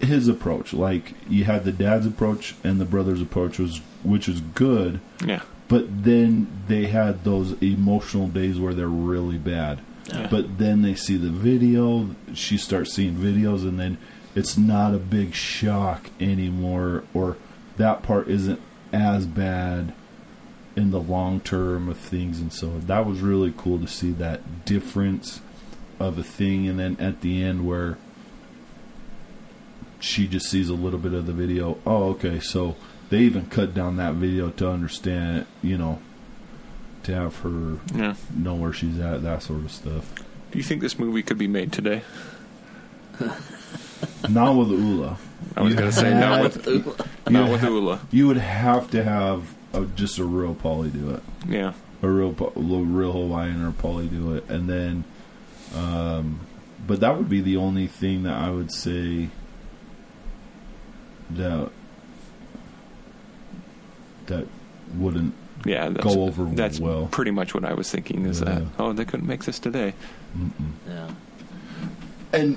his 0.00 0.28
approach, 0.28 0.72
like 0.72 1.14
you 1.28 1.44
had 1.44 1.64
the 1.64 1.72
dad's 1.72 2.06
approach 2.06 2.54
and 2.64 2.80
the 2.80 2.84
brother's 2.84 3.20
approach 3.20 3.58
was, 3.58 3.80
which 4.02 4.28
is 4.28 4.40
good, 4.40 5.00
yeah, 5.24 5.42
but 5.68 6.04
then 6.04 6.50
they 6.66 6.86
had 6.86 7.24
those 7.24 7.52
emotional 7.62 8.28
days 8.28 8.58
where 8.58 8.74
they're 8.74 8.88
really 8.88 9.38
bad. 9.38 9.80
Yeah. 10.06 10.26
But 10.28 10.58
then 10.58 10.82
they 10.82 10.94
see 10.94 11.16
the 11.16 11.30
video, 11.30 12.16
she 12.34 12.56
starts 12.56 12.92
seeing 12.94 13.14
videos, 13.14 13.62
and 13.62 13.78
then 13.78 13.98
it's 14.34 14.56
not 14.56 14.94
a 14.94 14.98
big 14.98 15.34
shock 15.34 16.10
anymore, 16.18 17.04
or 17.14 17.36
that 17.76 18.02
part 18.02 18.28
isn't 18.28 18.60
as 18.92 19.26
bad 19.26 19.92
in 20.74 20.90
the 20.90 21.00
long 21.00 21.40
term 21.40 21.88
of 21.88 21.96
things. 21.96 22.40
And 22.40 22.52
so 22.52 22.78
that 22.80 23.06
was 23.06 23.20
really 23.20 23.52
cool 23.56 23.78
to 23.78 23.86
see 23.86 24.10
that 24.12 24.64
difference 24.64 25.40
of 26.00 26.18
a 26.18 26.22
thing. 26.22 26.66
And 26.68 26.78
then 26.78 26.96
at 26.98 27.20
the 27.20 27.42
end, 27.44 27.66
where 27.66 27.98
she 30.00 30.26
just 30.26 30.46
sees 30.50 30.68
a 30.68 30.74
little 30.74 30.98
bit 30.98 31.12
of 31.12 31.26
the 31.26 31.32
video, 31.32 31.78
oh, 31.86 32.10
okay, 32.10 32.40
so 32.40 32.74
they 33.10 33.18
even 33.18 33.46
cut 33.46 33.74
down 33.74 33.96
that 33.98 34.14
video 34.14 34.50
to 34.50 34.68
understand, 34.68 35.46
you 35.62 35.76
know, 35.76 36.00
to 37.02 37.14
have 37.14 37.36
her 37.40 37.78
yeah. 37.94 38.14
know 38.34 38.54
where 38.54 38.72
she's 38.72 38.98
at, 38.98 39.22
that 39.22 39.42
sort 39.42 39.60
of 39.60 39.70
stuff. 39.72 40.12
Do 40.50 40.58
you 40.58 40.64
think 40.64 40.80
this 40.80 40.98
movie 40.98 41.22
could 41.22 41.38
be 41.38 41.46
made 41.48 41.72
today? 41.72 42.02
Not 44.28 44.56
with 44.56 44.70
Ula. 44.70 45.18
I 45.56 45.62
was 45.62 45.74
going 45.74 45.90
to 45.90 45.96
say 45.96 46.12
not 46.14 46.42
have- 46.42 46.66
with 46.66 46.98
not 47.30 47.46
you 47.46 47.52
with 47.52 47.60
ha- 47.60 47.68
Ula. 47.68 48.00
You 48.10 48.26
would 48.28 48.36
have 48.38 48.90
to 48.92 49.02
have 49.02 49.54
a, 49.72 49.84
just 49.84 50.18
a 50.18 50.24
real 50.24 50.54
Polly 50.54 50.88
do 50.90 51.10
it, 51.10 51.22
Yeah, 51.46 51.72
a 52.02 52.08
real 52.08 52.32
Po- 52.32 52.52
a 52.56 52.60
real 52.60 53.12
Hawaiian 53.12 53.64
or 53.64 53.72
Polly 53.72 54.06
do 54.06 54.34
it, 54.34 54.48
and 54.48 54.68
then, 54.68 55.04
um, 55.76 56.40
but 56.86 57.00
that 57.00 57.16
would 57.16 57.28
be 57.28 57.40
the 57.40 57.56
only 57.56 57.86
thing 57.86 58.22
that 58.24 58.34
I 58.34 58.50
would 58.50 58.72
say 58.72 59.28
that 61.30 61.70
that 64.26 64.46
wouldn't 64.96 65.34
yeah. 65.64 65.90
That's, 65.90 66.04
Go 66.14 66.22
over 66.24 66.44
That's 66.44 66.80
well. 66.80 67.08
pretty 67.10 67.30
much 67.32 67.52
what 67.54 67.64
I 67.66 67.74
was 67.74 67.90
thinking. 67.90 68.24
Is 68.24 68.40
Yeah. 68.40 68.46
that 68.60 68.62
oh 68.78 68.92
they 68.92 69.04
couldn't 69.04 69.26
make 69.26 69.44
this 69.44 69.58
today? 69.58 69.92
Yeah. 70.88 71.10
and 72.32 72.56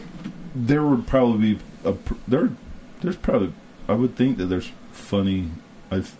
there 0.55 0.84
would 0.86 1.05
probably 1.08 1.55
be 1.55 1.60
a 1.84 1.96
there 2.27 2.50
there's 3.01 3.15
probably 3.17 3.51
I 3.88 3.93
would 3.93 4.15
think 4.15 4.38
that 4.38 4.46
there's 4.46 4.72
funny 4.91 5.50
I've 5.91 6.15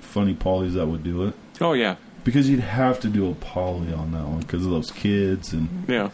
funny 0.00 0.34
polys 0.34 0.74
that 0.74 0.86
would 0.86 1.02
do 1.02 1.24
it 1.26 1.34
Oh 1.60 1.72
yeah, 1.74 1.96
because 2.24 2.48
you'd 2.48 2.60
have 2.60 3.00
to 3.00 3.08
do 3.08 3.30
a 3.30 3.34
poly 3.34 3.92
on 3.92 4.12
that 4.12 4.24
one 4.24 4.40
because 4.40 4.64
of 4.64 4.70
those 4.70 4.90
kids 4.90 5.52
and 5.52 5.84
yeah. 5.88 6.10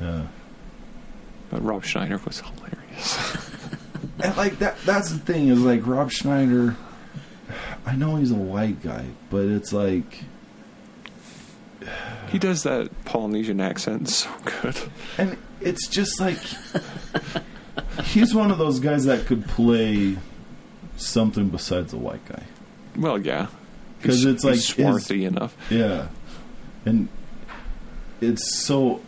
Yeah 0.00 0.26
But 1.50 1.62
Rob 1.64 1.84
Schneider 1.84 2.20
was 2.24 2.40
hilarious. 2.40 3.36
and 4.22 4.36
like 4.36 4.58
that 4.58 4.76
that's 4.84 5.10
the 5.10 5.18
thing 5.18 5.48
is 5.48 5.60
like 5.60 5.86
Rob 5.86 6.10
Schneider 6.10 6.76
I 7.86 7.94
know 7.96 8.16
he's 8.16 8.30
a 8.30 8.34
white 8.34 8.82
guy 8.82 9.06
but 9.30 9.44
it's 9.46 9.72
like 9.72 10.24
he 12.30 12.38
does 12.38 12.62
that 12.64 12.90
Polynesian 13.04 13.60
accent 13.60 14.08
so 14.10 14.30
good. 14.62 14.76
and 15.16 15.36
it's 15.60 15.86
just 15.88 16.20
like 16.20 16.38
he's 18.04 18.34
one 18.34 18.50
of 18.50 18.58
those 18.58 18.80
guys 18.80 19.04
that 19.06 19.26
could 19.26 19.46
play 19.46 20.16
something 20.96 21.48
besides 21.48 21.92
a 21.92 21.96
white 21.96 22.24
guy 22.28 22.42
Well, 22.96 23.18
yeah. 23.18 23.46
Cuz 24.02 24.24
it's 24.24 24.44
like 24.44 24.54
he's 24.56 24.68
swarthy 24.68 25.24
enough. 25.24 25.56
Yeah. 25.70 26.08
And 26.84 27.08
it's 28.20 28.56
so 28.64 29.00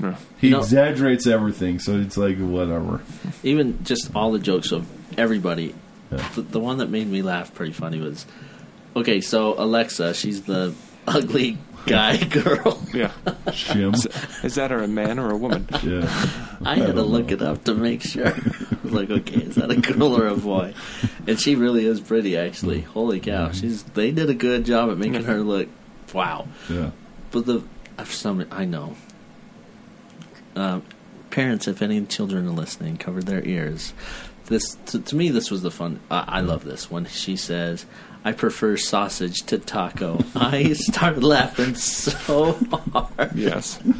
Yeah. 0.00 0.16
he 0.38 0.48
You 0.48 0.52
know- 0.54 0.60
exaggerates 0.60 1.26
everything, 1.26 1.78
so 1.78 1.96
it's 2.00 2.16
like 2.16 2.38
whatever. 2.38 3.00
Even 3.42 3.82
just 3.84 4.10
all 4.14 4.32
the 4.32 4.38
jokes 4.38 4.72
of 4.72 4.86
everybody. 5.18 5.74
Yeah. 6.10 6.28
The, 6.34 6.42
the 6.42 6.60
one 6.60 6.78
that 6.78 6.88
made 6.90 7.06
me 7.08 7.22
laugh 7.22 7.54
pretty 7.54 7.72
funny 7.72 7.98
was 8.00 8.26
okay. 8.94 9.20
So 9.20 9.54
Alexa, 9.58 10.14
she's 10.14 10.42
the 10.42 10.74
ugly 11.06 11.58
guy 11.86 12.16
girl. 12.16 12.80
Yeah, 12.94 13.10
Shim. 13.46 13.94
is, 13.94 14.06
is 14.44 14.54
that 14.56 14.70
a 14.72 14.86
man 14.86 15.18
or 15.18 15.30
a 15.32 15.36
woman? 15.36 15.68
yeah. 15.82 16.02
I 16.64 16.76
had 16.76 16.86
to 16.88 16.92
don't 16.94 17.06
look 17.08 17.26
know. 17.28 17.34
it 17.34 17.42
up 17.42 17.64
to 17.64 17.74
make 17.74 18.02
sure. 18.02 18.28
I 18.28 18.40
was 18.82 18.92
like, 18.92 19.10
okay, 19.10 19.36
is 19.42 19.56
that 19.56 19.70
a 19.70 19.76
girl 19.76 20.16
or 20.16 20.28
a 20.28 20.36
boy? 20.36 20.74
And 21.26 21.40
she 21.40 21.54
really 21.56 21.84
is 21.86 22.00
pretty, 22.00 22.36
actually. 22.36 22.82
Hmm. 22.82 22.90
Holy 22.90 23.20
cow, 23.20 23.46
hmm. 23.48 23.52
she's 23.52 23.82
they 23.82 24.10
did 24.12 24.30
a 24.30 24.34
good 24.34 24.64
job 24.64 24.90
at 24.90 24.98
making 24.98 25.24
her 25.24 25.40
look 25.40 25.68
wow. 26.12 26.46
Yeah. 26.68 26.90
But 27.32 27.46
the 27.46 27.62
for 27.98 28.12
some 28.12 28.46
I 28.52 28.64
know. 28.64 28.94
Uh, 30.56 30.80
parents, 31.30 31.68
if 31.68 31.82
any 31.82 32.04
children 32.06 32.48
are 32.48 32.50
listening, 32.52 32.96
cover 32.96 33.22
their 33.22 33.44
ears. 33.44 33.92
This 34.46 34.76
to, 34.86 35.00
to 35.00 35.14
me, 35.16 35.28
this 35.28 35.50
was 35.50 35.62
the 35.62 35.70
fun. 35.70 36.00
I 36.10 36.24
I 36.26 36.40
love 36.40 36.64
this 36.64 36.90
when 36.90 37.04
she 37.06 37.36
says, 37.36 37.84
"I 38.24 38.32
prefer 38.32 38.76
sausage 38.76 39.42
to 39.46 39.58
taco." 39.58 40.24
I 40.34 40.72
started 40.72 41.22
laughing 41.24 41.74
so 41.74 42.52
hard. 42.72 43.34
Yes. 43.36 43.78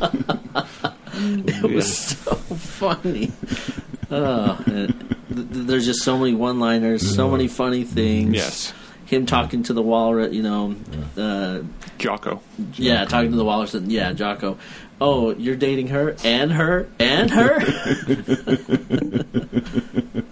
It 1.19 1.63
was 1.71 1.97
so 1.97 2.35
funny. 2.35 3.33
Oh, 4.11 4.61
th- 4.67 4.89
th- 4.89 5.47
there's 5.51 5.87
just 5.87 6.03
so 6.03 6.19
many 6.19 6.35
one-liners, 6.35 7.15
so 7.15 7.31
many 7.31 7.49
funny 7.49 7.85
things. 7.85 8.35
Yes. 8.35 8.75
Him 9.07 9.25
talking 9.25 9.63
to 9.63 9.73
the 9.73 9.81
walrus, 9.83 10.35
you 10.35 10.43
know, 10.43 10.75
uh, 11.17 11.61
Jocko. 11.97 12.43
yeah, 12.75 13.05
talking 13.07 13.31
to 13.31 13.37
the 13.37 13.45
walrus. 13.45 13.73
And, 13.73 13.91
yeah, 13.91 14.13
Jocko. 14.13 14.59
Oh, 15.01 15.35
you're 15.35 15.57
dating 15.57 15.89
her 15.89 16.17
and 16.25 16.53
her 16.53 16.89
and 16.99 17.31
her. 17.31 17.59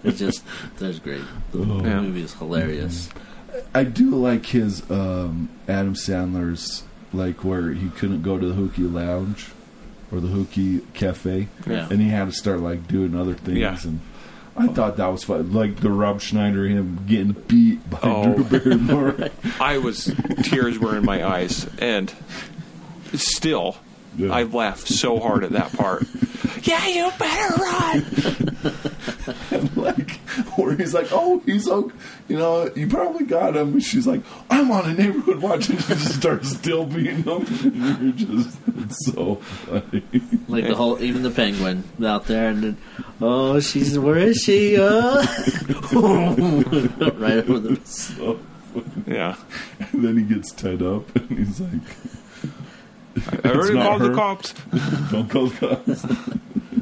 it's 0.04 0.18
just, 0.18 0.42
that's 0.78 0.98
great. 0.98 1.22
The 1.52 1.58
Yeah. 1.58 2.00
movie 2.00 2.22
is 2.22 2.34
hilarious. 2.34 3.08
I 3.74 3.84
do 3.84 4.10
like 4.10 4.46
his 4.46 4.88
um, 4.90 5.48
Adam 5.68 5.94
Sandler's 5.94 6.82
like 7.12 7.44
where 7.44 7.70
he 7.72 7.88
couldn't 7.90 8.22
go 8.22 8.38
to 8.38 8.46
the 8.46 8.54
Hookie 8.54 8.90
Lounge 8.92 9.48
or 10.10 10.20
the 10.20 10.28
Hookie 10.28 10.82
Cafe, 10.94 11.48
Yeah. 11.66 11.88
and 11.90 12.00
he 12.00 12.08
had 12.08 12.26
to 12.26 12.32
start 12.32 12.60
like 12.60 12.88
doing 12.88 13.14
other 13.16 13.34
things. 13.34 13.58
Yeah. 13.58 13.76
And 13.84 14.00
I 14.56 14.68
thought 14.68 14.96
that 14.96 15.06
was 15.08 15.24
fun, 15.24 15.52
like 15.52 15.80
the 15.80 15.90
Rob 15.90 16.20
Schneider 16.20 16.66
him 16.66 17.00
getting 17.06 17.32
beat 17.32 17.88
by 17.90 17.98
Oh. 18.02 18.34
Drew 18.42 18.44
Barrymore. 18.60 19.16
I 19.60 19.78
was 19.78 20.12
tears 20.42 20.78
were 20.78 20.96
in 20.96 21.04
my 21.04 21.24
eyes, 21.26 21.66
and 21.78 22.12
still, 23.14 23.76
Yeah. 24.16 24.32
I 24.32 24.44
laughed 24.44 24.88
so 24.88 25.18
hard 25.18 25.44
at 25.44 25.50
that 25.50 25.72
part. 25.72 26.04
yeah, 26.62 26.86
you 26.86 27.10
better 27.18 27.62
run. 27.62 28.04
like 29.76 30.12
where 30.56 30.76
he's 30.76 30.94
like, 30.94 31.08
"Oh, 31.12 31.42
he's 31.44 31.68
okay. 31.68 31.94
You 32.28 32.36
know, 32.38 32.70
you 32.74 32.88
probably 32.88 33.24
got 33.24 33.56
him." 33.56 33.74
And 33.74 33.82
she's 33.82 34.06
like, 34.06 34.22
"I'm 34.50 34.70
on 34.70 34.88
a 34.88 34.94
neighborhood 34.94 35.42
watch," 35.42 35.68
and 35.68 35.80
she 35.80 35.94
just 35.94 36.14
starts 36.14 36.50
still 36.50 36.86
beating 36.86 37.22
him. 37.24 37.44
And 37.84 38.20
you're 38.20 38.42
just 38.44 38.58
it's 38.78 39.06
so 39.06 39.36
funny. 39.36 40.02
Like 40.48 40.66
the 40.66 40.74
whole, 40.74 41.02
even 41.02 41.22
the 41.22 41.30
penguin 41.30 41.84
out 42.04 42.26
there, 42.26 42.48
and 42.50 42.62
then, 42.62 42.76
oh, 43.20 43.60
she's 43.60 43.98
where 43.98 44.18
is 44.18 44.38
she? 44.38 44.76
Uh? 44.76 45.24
right 45.94 47.38
over 47.38 47.58
the 47.58 47.80
so 47.84 48.38
Yeah, 49.06 49.36
And 49.92 50.04
then 50.04 50.16
he 50.16 50.22
gets 50.34 50.52
tied 50.52 50.82
up, 50.82 51.14
and 51.16 51.38
he's 51.38 51.60
like, 51.60 51.80
I 53.44 53.48
already 53.50 53.74
not 53.74 53.98
called 53.98 54.02
the 54.02 54.14
cops. 54.14 54.52
"Don't 55.12 55.30
call 55.30 55.46
the 55.46 55.68
cops." 55.76 56.06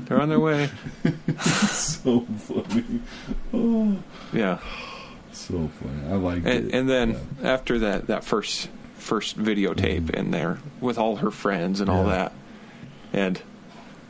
They're 0.08 0.20
on 0.20 0.28
their 0.28 0.40
way. 0.40 0.70
so 1.40 2.20
funny. 2.20 3.00
Oh, 3.52 3.96
Yeah. 4.32 4.58
so 5.32 5.68
funny. 5.68 6.10
I 6.10 6.14
like 6.16 6.36
And, 6.38 6.46
it. 6.68 6.74
and 6.74 6.88
then 6.88 7.10
Yeah. 7.42 7.52
after 7.52 7.78
that, 7.80 8.06
that 8.08 8.24
first 8.24 8.68
first 8.96 9.38
videotape 9.38 10.02
mm-hmm. 10.06 10.14
in 10.16 10.30
there 10.30 10.58
with 10.80 10.98
all 10.98 11.16
her 11.16 11.30
friends 11.30 11.80
and 11.80 11.90
all 11.90 12.04
that, 12.04 12.32
and 13.12 13.40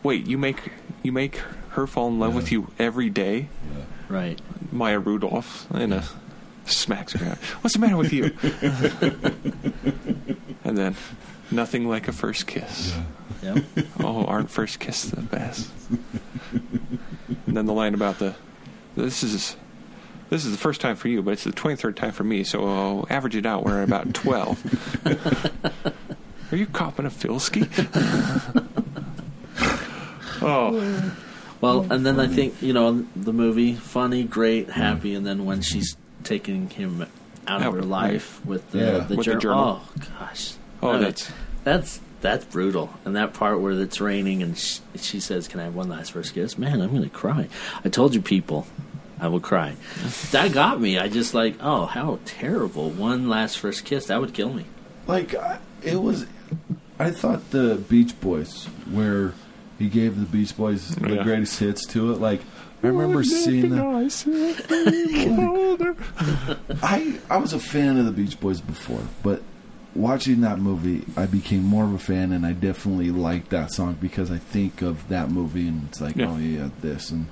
wait, 0.03 0.27
you 0.27 0.39
make 0.39 0.59
you 1.03 1.13
make 1.13 1.37
her 1.71 1.87
fall 1.87 2.09
in 2.09 2.19
love 2.19 2.31
Yeah. 2.33 2.37
with 2.37 2.53
you 2.53 2.69
every 2.79 3.11
day, 3.11 3.49
Right. 4.09 4.41
Maya 4.71 4.99
Rudolph, 4.99 5.67
in 5.75 5.93
a 5.93 6.05
smacks 6.67 7.15
her. 7.15 7.39
What's 7.63 7.75
the 7.75 7.81
matter 7.81 7.97
with 7.97 8.13
you? 8.13 8.25
and 10.65 10.77
then 10.79 10.95
nothing 11.53 11.89
like 11.89 12.09
a 12.09 12.13
first 12.13 12.47
kiss. 12.47 12.95
Yep. 13.43 13.65
Oh, 14.01 14.25
aren't 14.25 14.51
first 14.51 14.79
kiss 14.81 15.05
the 15.05 15.21
best? 15.21 15.71
and 16.51 17.57
then 17.57 17.67
the 17.67 17.73
line 17.73 17.95
about 17.95 18.19
the 18.19 18.35
this 18.97 19.23
is 19.23 19.57
this 20.31 20.45
is 20.45 20.51
the 20.53 20.59
first 20.59 20.81
time 20.81 20.97
for 20.97 21.09
you, 21.09 21.23
but 21.23 21.33
it's 21.33 21.45
the 21.45 21.53
twenty 21.53 21.77
third 21.77 21.97
time 21.97 22.13
for 22.13 22.25
me. 22.25 22.43
So 22.45 22.67
I'll 22.67 23.07
average 23.11 23.37
it 23.37 23.47
out. 23.47 23.65
We're 23.65 23.83
at 23.83 23.89
about 23.89 24.13
twelve. 24.15 24.59
Are 26.53 26.57
you 26.57 26.67
copping 26.67 27.07
a 27.07 27.11
Filski? 27.11 27.67
oh, 30.43 31.13
Well, 31.61 31.87
and 31.93 32.05
then 32.05 32.19
I 32.21 32.27
think 32.27 32.61
you 32.63 32.73
know 32.73 33.07
the 33.17 33.33
movie 33.33 33.75
funny, 33.75 34.25
great, 34.25 34.71
happy, 34.71 35.15
and 35.15 35.27
then 35.27 35.45
when 35.45 35.61
she's 35.63 35.97
taking 36.25 36.69
him 36.71 37.03
out 37.47 37.63
Out, 37.63 37.67
of 37.69 37.73
her 37.75 37.79
right. 37.81 37.89
life 37.89 38.45
with 38.45 38.71
the 38.73 38.79
Yeah. 38.79 38.99
the, 38.99 39.17
With 39.17 39.27
the 39.27 39.35
journal. 39.37 39.41
journal. 39.41 39.81
Oh 39.85 39.93
gosh. 40.19 40.55
Oh, 40.83 40.91
I 40.91 40.93
mean, 40.95 41.03
that's 41.03 41.33
that's 41.65 42.01
that's 42.21 42.45
brutal. 42.45 42.91
And 43.05 43.17
that 43.17 43.35
part 43.35 43.61
where 43.61 43.73
it's 43.73 44.01
raining 44.01 44.43
and 44.43 44.57
she, 44.57 44.81
she 44.97 45.21
says, 45.21 45.49
"Can 45.49 45.61
I 45.61 45.65
have 45.65 45.75
one 45.75 45.89
last 45.89 46.13
first 46.13 46.35
kiss?" 46.35 46.57
Man, 46.59 46.81
I'm 46.81 46.91
going 46.91 47.03
to 47.03 47.09
cry. 47.11 47.49
I 47.85 47.89
told 47.89 48.15
you, 48.15 48.23
people, 48.23 48.67
I 49.21 49.29
will 49.29 49.41
cry. 49.41 49.77
that 50.33 50.53
got 50.53 50.81
me. 50.81 50.99
I 50.99 51.09
just 51.09 51.35
like, 51.35 51.57
oh, 51.61 51.87
how 51.87 52.19
terrible! 52.25 52.91
One 52.91 53.29
last 53.29 53.59
first 53.59 53.85
kiss 53.85 54.07
that 54.07 54.21
would 54.21 54.35
kill 54.35 54.53
me. 54.53 54.65
like 55.07 55.35
I, 55.35 55.59
it 55.83 55.97
was. 55.97 56.27
I 56.99 57.11
thought 57.11 57.51
the 57.51 57.77
Beach 57.89 58.19
Boys, 58.21 58.65
where 58.91 59.35
he 59.79 59.89
gave 59.89 60.19
the 60.19 60.27
Beach 60.27 60.57
Boys 60.57 60.89
the 60.95 61.23
greatest 61.23 61.59
hits 61.59 61.87
to 61.89 62.13
it. 62.13 62.21
Like 62.21 62.41
I 62.83 62.89
remember 62.89 63.25
seeing 63.25 63.71
that. 63.71 64.27
I 66.83 67.19
I 67.31 67.37
was 67.37 67.53
a 67.53 67.59
fan 67.59 67.97
of 67.99 68.05
the 68.07 68.13
Beach 68.13 68.39
Boys 68.41 68.61
before, 68.61 69.03
but 69.23 69.43
watching 69.95 70.41
that 70.43 70.59
movie, 70.59 71.05
I 71.17 71.27
became 71.27 71.63
more 71.65 71.85
of 71.85 71.93
a 71.95 71.99
fan, 71.99 72.33
and 72.33 72.45
I 72.47 72.53
definitely 72.53 73.11
liked 73.11 73.51
that 73.51 73.73
song 73.73 73.97
because 74.01 74.31
I 74.31 74.39
think 74.39 74.83
of 74.83 75.09
that 75.09 75.31
movie, 75.31 75.69
and 75.69 75.89
it's 75.89 76.01
like, 76.01 76.17
Yeah. 76.17 76.31
oh 76.31 76.37
yeah, 76.39 76.71
this 76.81 77.11
and 77.11 77.27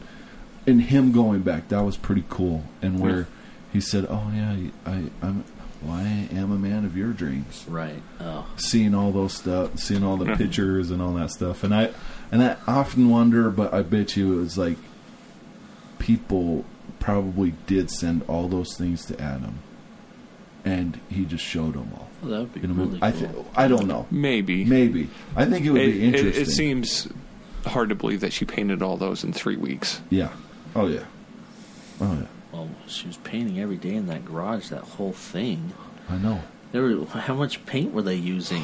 and 0.67 0.83
him 0.83 1.11
going 1.13 1.41
back, 1.41 1.69
that 1.69 1.81
was 1.81 1.97
pretty 1.97 2.25
cool. 2.29 2.65
And 2.83 3.01
where 3.01 3.19
Yeah. 3.21 3.25
he 3.73 3.81
said, 3.81 4.07
oh 4.11 4.31
yeah, 4.35 4.57
I 4.87 5.05
I'm 5.23 5.45
well, 5.83 5.95
I 5.95 6.29
am 6.33 6.53
a 6.53 6.59
man 6.59 6.85
of 6.85 6.95
your 6.95 7.13
dreams. 7.13 7.65
Right. 7.67 8.03
Oh, 8.21 8.47
Seeing 8.57 8.95
all 8.95 9.13
those 9.13 9.33
stuff, 9.33 9.79
seeing 9.79 10.05
all 10.05 10.19
the 10.19 10.37
pictures 10.37 10.91
and 10.91 11.01
all 11.01 11.15
that 11.15 11.31
stuff, 11.31 11.65
and 11.65 11.75
I 11.75 11.91
and 12.31 12.43
I 12.43 12.57
often 12.67 13.09
wonder, 13.09 13.49
but 13.51 13.73
I 13.73 13.81
bet 13.83 14.17
you 14.17 14.35
it 14.35 14.43
was 14.43 14.59
like 14.59 14.77
people 15.99 16.65
probably 16.99 17.55
did 17.67 17.91
send 17.91 18.23
all 18.29 18.47
those 18.49 18.77
things 18.77 19.07
to 19.07 19.19
Adam, 19.21 19.61
and 20.65 21.01
he 21.09 21.25
just 21.25 21.45
showed 21.45 21.73
them 21.75 21.91
all. 21.95 22.10
Well, 22.23 22.31
that 22.31 22.39
would 22.41 22.55
be 22.55 22.61
In 22.63 22.71
a 22.71 22.75
really 22.75 22.89
movie. 22.91 22.99
I 23.03 23.11
cool. 23.13 23.21
th- 23.21 23.47
I 23.57 23.69
don't 23.69 23.87
know. 23.87 24.07
maybe. 24.11 24.65
Maybe 24.65 25.09
I 25.37 25.45
think 25.47 25.65
it 25.67 25.71
would 25.71 25.83
It, 25.83 25.93
be 25.93 26.01
it, 26.03 26.15
interesting. 26.15 26.43
it 26.43 26.47
seems 26.47 27.09
hard 27.67 27.89
to 27.91 27.95
believe 27.95 28.21
that 28.21 28.33
she 28.33 28.45
painted 28.45 28.83
all 28.83 28.97
those 28.97 29.25
in 29.25 29.33
three 29.33 29.57
weeks. 29.57 30.01
Yeah. 30.11 30.31
Oh 30.75 30.87
yeah. 30.87 31.05
Oh 32.01 32.13
yeah. 32.15 32.27
well, 32.53 32.69
she 32.87 33.07
was 33.07 33.17
painting 33.19 33.61
every 33.61 33.77
day 33.77 33.95
in 33.95 34.07
that 34.07 34.25
garage. 34.25 34.69
That 34.69 34.83
whole 34.83 35.13
thing. 35.13 35.73
I 36.09 36.17
know. 36.17 36.41
There 36.73 36.83
were, 36.83 37.05
how 37.07 37.35
much 37.35 37.65
paint 37.67 37.93
were 37.93 38.03
they 38.03 38.15
using? 38.15 38.63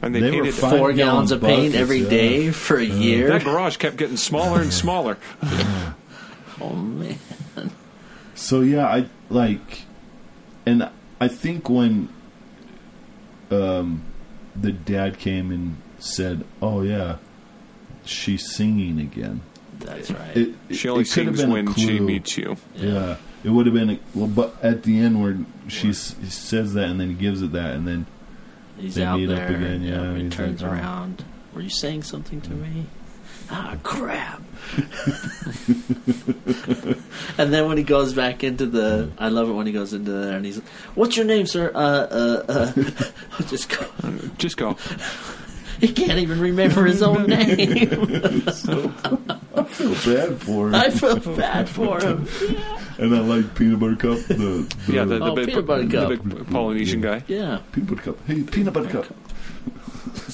And 0.00 0.14
they, 0.14 0.20
They 0.20 0.26
were 0.30 0.44
painted 0.44 0.54
fine. 0.54 0.78
Four 0.78 0.92
gallons 0.92 1.32
of 1.32 1.40
paint 1.40 1.72
buckets, 1.72 1.76
every 1.76 1.98
yeah. 2.02 2.08
day 2.08 2.50
for 2.52 2.78
a 2.78 2.86
uh-huh. 2.86 2.94
year. 2.94 3.28
that 3.30 3.44
garage 3.44 3.76
kept 3.78 3.96
getting 3.96 4.16
smaller 4.16 4.60
and 4.62 4.72
smaller. 4.72 5.18
Oh 6.60 6.74
man. 6.74 7.18
So 8.34 8.60
yeah, 8.62 8.86
I 8.88 9.06
like, 9.30 9.82
and 10.66 10.88
I 11.20 11.28
think 11.28 11.68
when 11.68 12.08
um, 13.50 14.02
the 14.56 14.72
dad 14.72 15.18
came 15.18 15.50
and 15.50 15.76
said, 15.98 16.44
"Oh 16.60 16.82
yeah, 16.82 17.16
she's 18.04 18.50
singing 18.54 18.98
again," 19.00 19.42
That's 19.78 20.10
right. 20.10 20.36
it, 20.36 20.54
it, 20.68 20.74
She 20.76 20.88
only 20.88 21.02
it 21.02 21.10
could 21.10 21.26
have 21.26 21.36
sings 21.38 21.40
been 21.54 21.66
when 21.66 21.74
she 21.74 22.00
meets 22.00 22.36
you. 22.36 22.56
Yeah. 22.74 23.16
it 23.44 23.50
would 23.50 23.66
have 23.66 23.74
been 23.74 23.90
a, 23.90 24.00
well, 24.14 24.26
but 24.26 24.56
at 24.62 24.82
the 24.82 24.98
end 24.98 25.22
where 25.22 25.38
she 25.68 25.92
says 25.92 26.74
that 26.74 26.88
and 26.88 27.00
then 27.00 27.08
he 27.08 27.14
gives 27.14 27.42
it 27.42 27.52
that 27.52 27.74
and 27.74 27.86
then 27.86 28.06
He's 28.78 28.94
They 28.94 29.02
out 29.04 29.18
meet 29.18 29.30
up 29.30 29.36
there. 29.48 29.56
again, 29.56 29.82
yeah, 29.82 30.14
he 30.14 30.28
turns 30.28 30.62
like, 30.62 30.70
oh. 30.70 30.74
around. 30.74 31.24
Were 31.52 31.60
you 31.60 31.70
saying 31.70 32.04
something 32.04 32.40
to 32.42 32.50
me? 32.50 32.86
Ah, 33.50 33.76
crap. 33.82 34.42
and 37.38 37.52
then 37.52 37.66
when 37.66 37.76
he 37.78 37.82
goes 37.82 38.12
back 38.12 38.44
into 38.44 38.66
the, 38.66 39.10
I 39.18 39.28
love 39.28 39.48
it 39.48 39.52
when 39.52 39.66
he 39.66 39.72
goes 39.72 39.92
into 39.94 40.10
there 40.12 40.36
and 40.36 40.44
he's, 40.44 40.58
"What's 40.94 41.16
your 41.16 41.24
name, 41.24 41.46
sir?" 41.46 41.70
Uh, 41.74 41.78
uh, 41.78 42.44
uh. 42.48 43.42
Just 43.46 43.70
go. 43.70 43.86
Just 44.38 44.56
go. 44.58 44.76
He 45.80 45.88
can't 45.88 46.18
even 46.18 46.40
remember 46.40 46.84
his 46.84 47.02
own 47.02 47.26
name. 47.26 47.88
I 48.48 48.50
feel 49.64 49.94
bad 49.94 50.42
for 50.42 50.68
him. 50.68 50.74
I 50.74 50.90
feel 50.90 51.16
bad 51.36 51.68
for 51.68 52.00
him. 52.00 52.26
and 52.98 53.14
I 53.14 53.20
like 53.20 53.54
peanut 53.54 53.78
butter 53.78 53.94
cup. 53.96 54.18
The, 54.26 54.66
the 54.86 54.92
Yeah, 54.92 55.04
the, 55.04 55.18
the, 55.20 55.24
Oh, 55.24 55.34
big, 55.36 55.48
peanut 55.48 55.66
butter 55.66 55.84
the 55.84 55.96
cup. 55.96 56.08
big 56.08 56.50
Polynesian 56.50 57.00
guy. 57.00 57.22
Yeah. 57.28 57.60
peanut 57.72 57.90
butter 57.90 58.02
cup. 58.02 58.26
Hey, 58.26 58.42
peanut 58.42 58.74
butter 58.74 58.88
cup. 58.90 59.06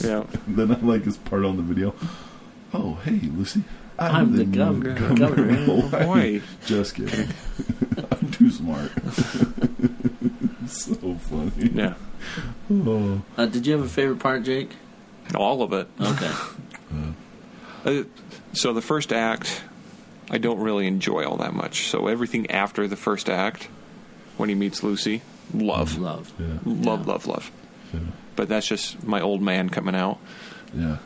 Yeah. 0.02 0.24
then 0.48 0.72
I 0.72 0.78
like 0.78 1.04
his 1.04 1.18
part 1.18 1.44
on 1.44 1.56
the 1.58 1.62
video. 1.62 1.94
Oh, 2.74 2.94
hey, 3.04 3.20
Lucy. 3.22 3.62
I'm 3.98 4.36
the 4.36 4.44
new 4.44 4.56
governor. 4.56 5.14
governor 5.14 5.50
of 5.50 5.64
Hawaii. 5.90 5.90
Hawaii. 6.04 6.40
Just 6.66 6.96
kidding. 6.96 7.28
I'm 8.10 8.30
too 8.32 8.50
smart. 8.50 8.90
so 10.66 11.14
funny. 11.14 11.70
Yeah. 11.72 11.94
Oh. 12.70 13.22
Uh, 13.36 13.46
did 13.46 13.66
you 13.66 13.74
have 13.74 13.84
a 13.84 13.88
favorite 13.88 14.18
part, 14.18 14.42
Jake? 14.42 14.70
All 15.36 15.62
of 15.62 15.72
it. 15.72 15.88
Okay. 16.00 16.30
Uh, 17.86 18.04
so 18.54 18.72
the 18.72 18.80
first 18.80 19.12
act, 19.12 19.62
I 20.30 20.38
don't 20.38 20.58
really 20.58 20.86
enjoy 20.86 21.26
all 21.26 21.36
that 21.36 21.52
much. 21.52 21.88
So 21.90 22.06
everything 22.06 22.50
after 22.50 22.86
the 22.88 22.96
first 22.96 23.28
act, 23.28 23.68
when 24.38 24.48
he 24.48 24.54
meets 24.54 24.82
Lucy, 24.82 25.20
love, 25.52 25.98
Love. 25.98 26.32
Yeah. 26.38 26.46
love, 26.64 27.06
love, 27.06 27.26
love. 27.26 27.50
Yeah. 27.92 28.00
But 28.36 28.48
that's 28.48 28.66
just 28.66 29.04
my 29.06 29.20
old 29.20 29.42
man 29.42 29.68
coming 29.68 29.94
out 29.94 30.18
Yeah. 30.74 30.96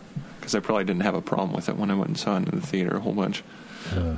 Because 0.48 0.54
I 0.56 0.61
probably 0.61 0.84
didn't 0.84 1.02
have 1.02 1.14
a 1.14 1.20
problem 1.20 1.52
with 1.52 1.68
it 1.68 1.76
when 1.76 1.90
I 1.90 1.94
went 1.94 2.08
and 2.08 2.18
saw 2.18 2.38
it 2.38 2.48
in 2.48 2.58
the 2.58 2.66
theater 2.66 2.96
a 2.96 3.00
whole 3.00 3.12
bunch. 3.12 3.42
Yeah. 3.94 4.16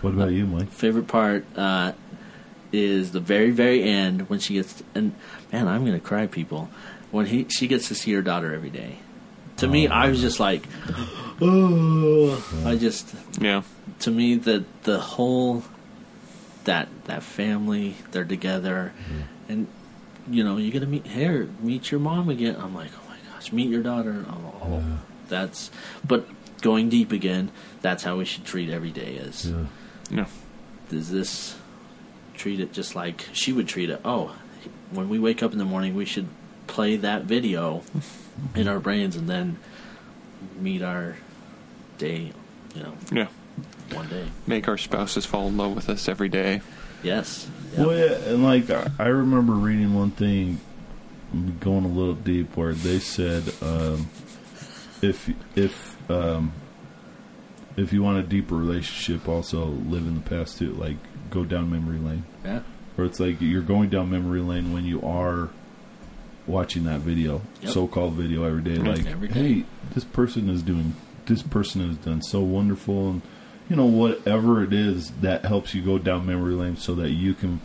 What 0.00 0.12
about 0.14 0.32
you, 0.32 0.44
Mike? 0.44 0.68
favorite 0.70 1.06
part 1.06 1.44
uh, 1.56 1.92
is 2.72 3.12
the 3.12 3.20
very 3.20 3.52
very 3.52 3.84
end 3.84 4.28
when 4.28 4.40
she 4.40 4.54
gets 4.54 4.82
and 4.94 5.12
man 5.52 5.66
i'm 5.68 5.84
gonna 5.84 5.98
cry 6.00 6.26
people 6.26 6.68
when 7.10 7.26
he 7.26 7.44
she 7.48 7.66
gets 7.66 7.88
to 7.88 7.94
see 7.96 8.12
her 8.12 8.22
daughter 8.22 8.54
every 8.54 8.70
day 8.70 8.96
to 9.56 9.66
me 9.66 9.88
i 9.88 10.08
was 10.08 10.20
just 10.20 10.38
like 10.38 10.62
oh 11.40 12.62
i 12.64 12.76
just 12.76 13.12
Yeah. 13.40 13.62
to 14.00 14.10
me 14.12 14.36
the 14.36 14.64
the 14.84 15.00
whole 15.00 15.64
that 16.64 16.88
that 17.06 17.22
family 17.24 17.96
they're 18.12 18.24
together 18.24 18.92
and 19.48 19.66
you 20.30 20.44
know 20.44 20.56
you 20.56 20.70
get 20.70 20.80
to 20.80 20.86
meet 20.86 21.06
here 21.06 21.48
meet 21.60 21.90
your 21.90 21.98
mom 22.00 22.28
again 22.28 22.54
i'm 22.60 22.72
like 22.74 22.90
oh 22.94 23.08
my 23.08 23.16
gosh 23.34 23.50
meet 23.52 23.68
your 23.68 23.82
daughter 23.82 24.24
oh 24.30 24.78
Yeah. 24.78 24.96
That's 25.30 25.70
but 26.06 26.26
going 26.60 26.90
deep 26.90 27.10
again 27.12 27.50
that's 27.80 28.02
how 28.02 28.16
we 28.18 28.24
should 28.26 28.44
treat 28.44 28.68
every 28.68 28.90
day 28.90 29.14
is 29.14 29.50
Yeah. 29.50 29.66
No. 30.10 30.26
does 30.90 31.10
this 31.10 31.56
treat 32.34 32.60
it 32.60 32.72
just 32.72 32.94
like 32.94 33.26
she 33.32 33.52
would 33.52 33.68
treat 33.68 33.88
it? 33.90 34.00
Oh, 34.04 34.34
when 34.90 35.08
we 35.08 35.18
wake 35.18 35.42
up 35.42 35.52
in 35.52 35.58
the 35.58 35.64
morning, 35.64 35.94
we 35.94 36.04
should 36.04 36.26
play 36.66 36.96
that 36.96 37.22
video 37.24 37.82
in 38.54 38.66
our 38.68 38.80
brains 38.80 39.14
and 39.16 39.28
then 39.28 39.58
meet 40.58 40.82
our 40.82 41.16
day, 41.98 42.32
you 42.74 42.82
know, 42.82 42.92
Yeah. 43.12 43.28
one 43.92 44.08
day. 44.08 44.26
Make 44.46 44.68
our 44.68 44.78
spouses 44.78 45.24
fall 45.26 45.48
in 45.48 45.56
love 45.56 45.74
with 45.74 45.88
us 45.88 46.08
every 46.08 46.28
day. 46.28 46.60
Yes. 47.02 47.48
Yep. 47.76 47.86
Well, 47.86 47.96
yeah, 47.96 48.14
and 48.32 48.42
like 48.42 48.68
I 48.70 48.90
I 48.98 49.06
remember 49.08 49.52
reading 49.52 49.94
one 49.94 50.10
thing, 50.10 50.60
going 51.60 51.84
a 51.84 51.88
little 51.88 52.14
deep, 52.14 52.56
where 52.56 52.72
they 52.74 52.98
said 52.98 53.44
um, 53.62 54.08
if 55.02 55.30
if 55.56 55.96
um, 56.10 56.52
if 57.76 57.92
you 57.92 58.02
want 58.02 58.18
a 58.18 58.22
deeper 58.22 58.54
relationship, 58.56 59.28
also 59.28 59.64
live 59.66 60.06
in 60.06 60.14
the 60.14 60.20
past 60.20 60.58
too. 60.58 60.72
Like 60.72 60.96
go 61.30 61.44
down 61.44 61.70
memory 61.70 61.98
lane, 61.98 62.24
Yeah. 62.44 62.60
or 62.98 63.04
it's 63.04 63.20
like 63.20 63.40
you're 63.40 63.62
going 63.62 63.88
down 63.90 64.10
memory 64.10 64.40
lane 64.40 64.72
when 64.72 64.84
you 64.84 65.00
are 65.02 65.48
watching 66.46 66.84
that 66.84 67.00
video, 67.00 67.42
Yep. 67.62 67.72
so-called 67.72 68.14
video 68.14 68.42
every 68.44 68.62
day. 68.62 68.76
Like, 68.76 69.06
Every 69.06 69.28
day. 69.28 69.34
hey, 69.54 69.64
this 69.94 70.02
person 70.04 70.48
is 70.50 70.62
doing, 70.62 70.94
this 71.26 71.42
person 71.42 71.86
has 71.86 71.96
done 71.98 72.22
so 72.22 72.40
wonderful, 72.40 73.10
and 73.10 73.22
you 73.68 73.76
know 73.76 73.86
whatever 73.86 74.64
it 74.64 74.72
is 74.72 75.12
that 75.20 75.44
helps 75.44 75.74
you 75.74 75.82
go 75.82 75.98
down 75.98 76.26
memory 76.26 76.54
lane, 76.54 76.76
so 76.76 76.94
that 76.96 77.10
you 77.10 77.34
can, 77.34 77.60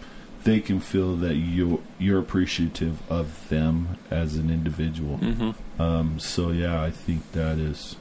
they 0.45 0.61
can 0.61 0.79
feel 0.79 1.15
that 1.17 1.35
you 1.35 1.83
you're 1.99 2.19
appreciative 2.19 2.97
of 3.11 3.49
them 3.49 3.97
as 4.09 4.35
an 4.37 4.49
individual. 4.49 5.17
Mm-hmm. 5.17 5.81
Um, 5.81 6.19
so 6.19 6.51
yeah, 6.51 6.81
I 6.81 6.89
think 6.91 7.29
that 7.33 7.57
is 7.57 7.97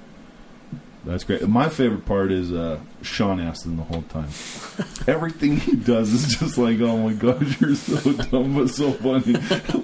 that's 1.05 1.23
great. 1.25 1.47
My 1.47 1.69
favorite 1.69 2.07
part 2.07 2.33
is 2.33 2.51
uh, 2.51 2.81
Sean 3.03 3.39
Astin 3.39 3.77
the 3.77 3.83
whole 3.83 4.03
time. 4.03 4.29
Everything 5.07 5.59
he 5.59 5.77
does 5.77 6.11
is 6.15 6.39
just 6.39 6.57
like, 6.57 6.81
oh 6.81 6.97
my 6.97 7.13
gosh, 7.13 7.61
you're 7.61 7.75
so 7.75 8.13
dumb 8.15 8.55
but 8.55 8.71
so 8.71 8.93
funny. 8.93 9.35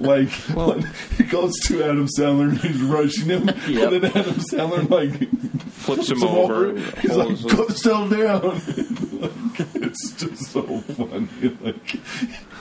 like 0.00 0.30
Well- 0.54 0.80
he 1.18 1.24
goes 1.24 1.52
to 1.66 1.82
Adam 1.84 2.08
Sandler 2.18 2.48
and 2.50 2.58
he's 2.60 2.80
rushing 2.80 3.26
him, 3.26 3.48
Yep. 3.68 3.92
and 3.92 4.04
then 4.04 4.16
Adam 4.16 4.34
Sandler 4.36 4.88
like 4.88 5.28
Flips 5.72 6.10
him 6.10 6.18
flips 6.20 6.22
over. 6.34 6.78
He's 7.00 7.10
holds 7.12 7.44
like, 7.44 7.52
him. 7.52 7.56
go 7.58 7.68
settle 7.68 8.08
down. 8.08 8.60
Like, 9.60 9.74
it's 9.82 10.12
just 10.12 10.46
so 10.46 10.62
funny. 10.80 11.28
Like 11.60 11.98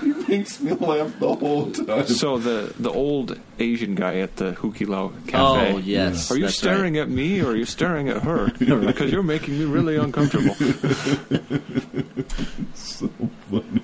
he 0.01 0.07
makes 0.27 0.59
me 0.59 0.73
laugh 0.73 1.17
the 1.19 1.35
whole 1.35 1.71
time. 1.71 2.07
So 2.07 2.38
the 2.38 2.73
the 2.79 2.91
old 2.91 3.39
Asian 3.59 3.95
guy 3.95 4.19
at 4.19 4.35
the 4.38 4.53
Hukilau 4.53 5.27
Cafe. 5.27 5.73
Oh 5.73 5.77
yes. 5.77 6.31
Are 6.31 6.35
you 6.35 6.43
that's 6.43 6.57
staring 6.57 6.95
right. 6.95 7.01
at 7.01 7.09
me 7.09 7.41
or 7.41 7.51
are 7.51 7.55
you 7.55 7.65
staring 7.65 8.09
at 8.09 8.23
her? 8.23 8.49
because 8.59 9.12
you're 9.12 9.23
making 9.23 9.59
me 9.59 9.65
really 9.65 9.97
uncomfortable. 9.97 10.55
so 12.73 13.09
funny. 13.49 13.81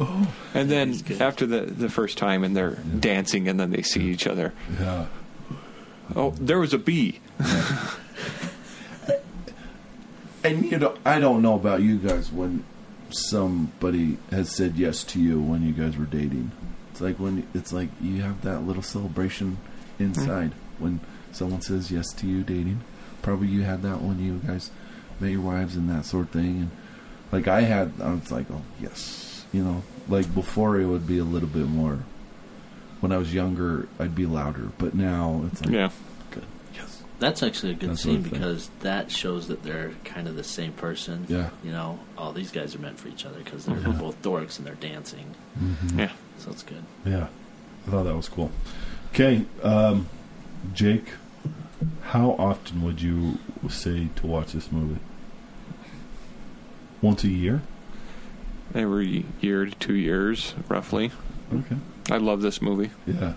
Oh. 0.00 0.32
And 0.54 0.70
then 0.70 0.94
after 1.20 1.46
the, 1.46 1.62
the 1.62 1.88
first 1.88 2.18
time 2.18 2.44
and 2.44 2.56
they're 2.56 2.76
dancing 2.98 3.48
and 3.48 3.60
then 3.60 3.70
they 3.70 3.82
see 3.82 4.04
each 4.04 4.26
other. 4.26 4.52
Yeah. 4.80 5.06
Oh, 6.14 6.34
there 6.38 6.58
was 6.58 6.74
a 6.74 6.78
bee. 6.78 7.20
And 10.44 10.70
you 10.70 10.78
know, 10.78 10.94
I 11.04 11.18
don't 11.20 11.42
know 11.42 11.54
about 11.54 11.82
you 11.82 11.98
guys 11.98 12.32
when 12.32 12.64
somebody 13.10 14.18
has 14.30 14.54
said 14.54 14.76
yes 14.76 15.04
to 15.04 15.20
you 15.20 15.40
when 15.40 15.62
you 15.62 15.72
guys 15.72 15.96
were 15.96 16.06
dating. 16.06 16.50
It's 16.90 17.00
like 17.00 17.16
when 17.16 17.46
it's 17.54 17.72
like 17.72 17.88
you 18.00 18.22
have 18.22 18.42
that 18.42 18.60
little 18.60 18.82
celebration 18.82 19.58
inside 19.98 20.50
mm-hmm. 20.50 20.84
when 20.84 21.00
someone 21.30 21.60
says 21.60 21.90
yes 21.90 22.12
to 22.14 22.26
you 22.26 22.42
dating. 22.42 22.82
Probably 23.22 23.48
you 23.48 23.62
had 23.62 23.82
that 23.82 24.02
when 24.02 24.18
you 24.18 24.38
guys 24.46 24.70
met 25.20 25.30
your 25.30 25.40
wives 25.40 25.76
and 25.76 25.88
that 25.88 26.04
sort 26.04 26.26
of 26.26 26.30
thing. 26.30 26.58
And 26.58 26.70
like 27.30 27.48
I 27.48 27.62
had, 27.62 27.92
I 28.00 28.12
was 28.12 28.30
like, 28.30 28.46
oh 28.50 28.62
yes, 28.80 29.44
you 29.52 29.62
know. 29.62 29.82
Like 30.08 30.34
before, 30.34 30.80
it 30.80 30.86
would 30.86 31.06
be 31.06 31.18
a 31.18 31.24
little 31.24 31.48
bit 31.48 31.66
more. 31.66 32.00
When 33.00 33.12
I 33.12 33.18
was 33.18 33.32
younger, 33.32 33.88
I'd 33.98 34.14
be 34.14 34.26
louder, 34.26 34.70
but 34.78 34.94
now 34.94 35.44
it's 35.50 35.64
like, 35.64 35.72
Yeah. 35.72 35.90
Good, 37.22 37.26
yes, 37.28 37.40
That's 37.40 37.42
actually 37.42 37.72
a 37.72 37.74
good 37.76 37.90
That's 37.90 38.02
scene 38.02 38.22
because 38.22 38.70
that 38.80 39.10
shows 39.10 39.48
that 39.48 39.62
they're 39.62 39.92
kind 40.04 40.28
of 40.28 40.36
the 40.36 40.44
same 40.44 40.72
person. 40.72 41.26
Yeah. 41.28 41.50
You 41.64 41.72
know, 41.72 41.98
all 42.18 42.32
these 42.32 42.50
guys 42.50 42.74
are 42.74 42.78
meant 42.78 42.98
for 42.98 43.08
each 43.08 43.24
other 43.24 43.38
because 43.38 43.64
they're 43.66 43.78
Yeah. 43.78 43.92
both 43.92 44.20
dorks 44.22 44.58
and 44.58 44.66
they're 44.66 44.74
dancing. 44.74 45.34
Yeah. 45.96 46.12
So 46.38 46.50
it's 46.50 46.62
good. 46.62 46.82
Yeah, 47.04 47.28
I 47.86 47.90
thought 47.90 48.04
that 48.04 48.16
was 48.16 48.28
cool. 48.28 48.50
Okay, 49.14 49.44
um, 49.62 50.08
Jake, 50.72 51.06
how 52.02 52.30
often 52.38 52.82
would 52.82 53.02
you 53.02 53.38
say 53.68 54.08
to 54.16 54.26
watch 54.26 54.52
this 54.52 54.70
movie? 54.72 55.00
Once 57.00 57.24
a 57.24 57.28
year? 57.28 57.62
Every 58.74 59.24
year 59.40 59.64
to 59.66 59.70
two 59.72 59.94
years, 59.94 60.54
roughly. 60.68 61.10
Okay. 61.52 61.76
I 62.10 62.16
love 62.16 62.40
this 62.42 62.62
movie. 62.62 62.90
Yeah. 63.06 63.34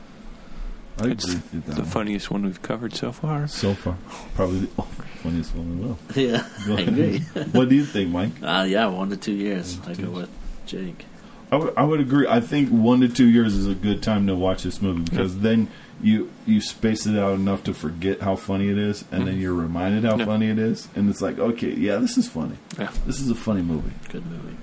I 0.99 1.07
It's 1.07 1.25
agree 1.25 1.41
with 1.53 1.65
that 1.65 1.75
the 1.75 1.83
funniest 1.83 2.31
one 2.31 2.43
we've 2.43 2.61
covered 2.61 2.93
so 2.93 3.11
far. 3.11 3.47
So 3.47 3.73
far. 3.73 3.97
Probably 4.35 4.59
the 4.59 4.67
funniest 5.23 5.53
one 5.55 5.79
we 5.79 5.85
will. 5.87 5.97
Yeah, 6.15 6.45
I 6.77 6.81
agree. 6.81 7.19
what 7.51 7.69
do 7.69 7.75
you 7.75 7.85
think, 7.85 8.11
Mike? 8.11 8.31
Uh, 8.41 8.65
yeah, 8.67 8.85
one 8.87 9.09
to 9.09 9.17
two 9.17 9.33
years. 9.33 9.77
One 9.79 9.91
I 9.91 9.93
two 9.95 10.01
go 10.03 10.07
years. 10.09 10.21
with 10.21 10.29
Jake. 10.67 11.05
I 11.51 11.57
would, 11.57 11.73
I 11.77 11.83
would 11.83 11.99
agree. 11.99 12.27
I 12.27 12.39
think 12.39 12.69
one 12.69 13.01
to 13.01 13.07
two 13.09 13.27
years 13.27 13.55
is 13.55 13.67
a 13.67 13.75
good 13.75 14.01
time 14.01 14.27
to 14.27 14.35
watch 14.35 14.63
this 14.63 14.81
movie 14.81 15.03
because 15.03 15.39
then 15.39 15.67
you 16.01 16.29
you 16.45 16.59
space 16.59 17.05
it 17.05 17.17
out 17.17 17.35
enough 17.35 17.63
to 17.65 17.73
forget 17.73 18.21
how 18.21 18.35
funny 18.35 18.69
it 18.69 18.77
is, 18.77 19.05
and 19.11 19.27
then 19.27 19.35
Mhm. 19.37 19.41
you're 19.41 19.53
reminded 19.53 20.03
how 20.05 20.17
Yeah. 20.17 20.25
funny 20.25 20.47
it 20.49 20.59
is, 20.59 20.87
and 20.95 21.09
it's 21.09 21.21
like, 21.21 21.37
okay, 21.39 21.71
yeah, 21.73 21.97
this 21.97 22.17
is 22.17 22.27
funny. 22.27 22.55
Yeah. 22.79 22.89
This 23.05 23.19
is 23.21 23.29
a 23.29 23.35
funny 23.35 23.61
movie, 23.61 23.91
Good 24.09 24.25
movie. 24.25 24.55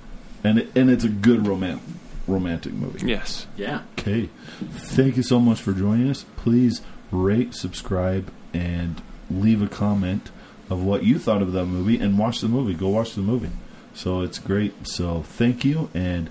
and 0.43 0.59
it, 0.59 0.71
and 0.75 0.89
it's 0.89 1.03
a 1.03 1.09
good 1.09 1.47
romantic 1.47 1.81
romantic 2.27 2.73
movie. 2.73 3.07
Yes. 3.07 3.47
Yeah. 3.57 3.81
Okay, 3.99 4.29
thank 4.61 5.17
you 5.17 5.23
so 5.23 5.39
much 5.39 5.61
for 5.61 5.73
joining 5.73 6.09
us. 6.09 6.25
Please 6.35 6.81
rate, 7.11 7.53
subscribe, 7.53 8.31
and 8.53 9.01
leave 9.29 9.61
a 9.61 9.67
comment 9.67 10.31
of 10.69 10.83
what 10.83 11.03
you 11.03 11.19
thought 11.19 11.41
of 11.41 11.51
that 11.53 11.65
movie, 11.65 11.97
and 11.99 12.17
watch 12.17 12.39
the 12.41 12.47
movie. 12.47 12.73
Go 12.73 12.89
watch 12.89 13.13
the 13.15 13.21
movie. 13.21 13.49
So 13.93 14.21
it's 14.21 14.39
great. 14.39 14.87
So 14.87 15.21
thank 15.23 15.63
you, 15.63 15.89
and 15.93 16.29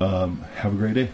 um, 0.00 0.42
have 0.56 0.74
a 0.74 0.76
great 0.76 0.94
day. 0.94 1.10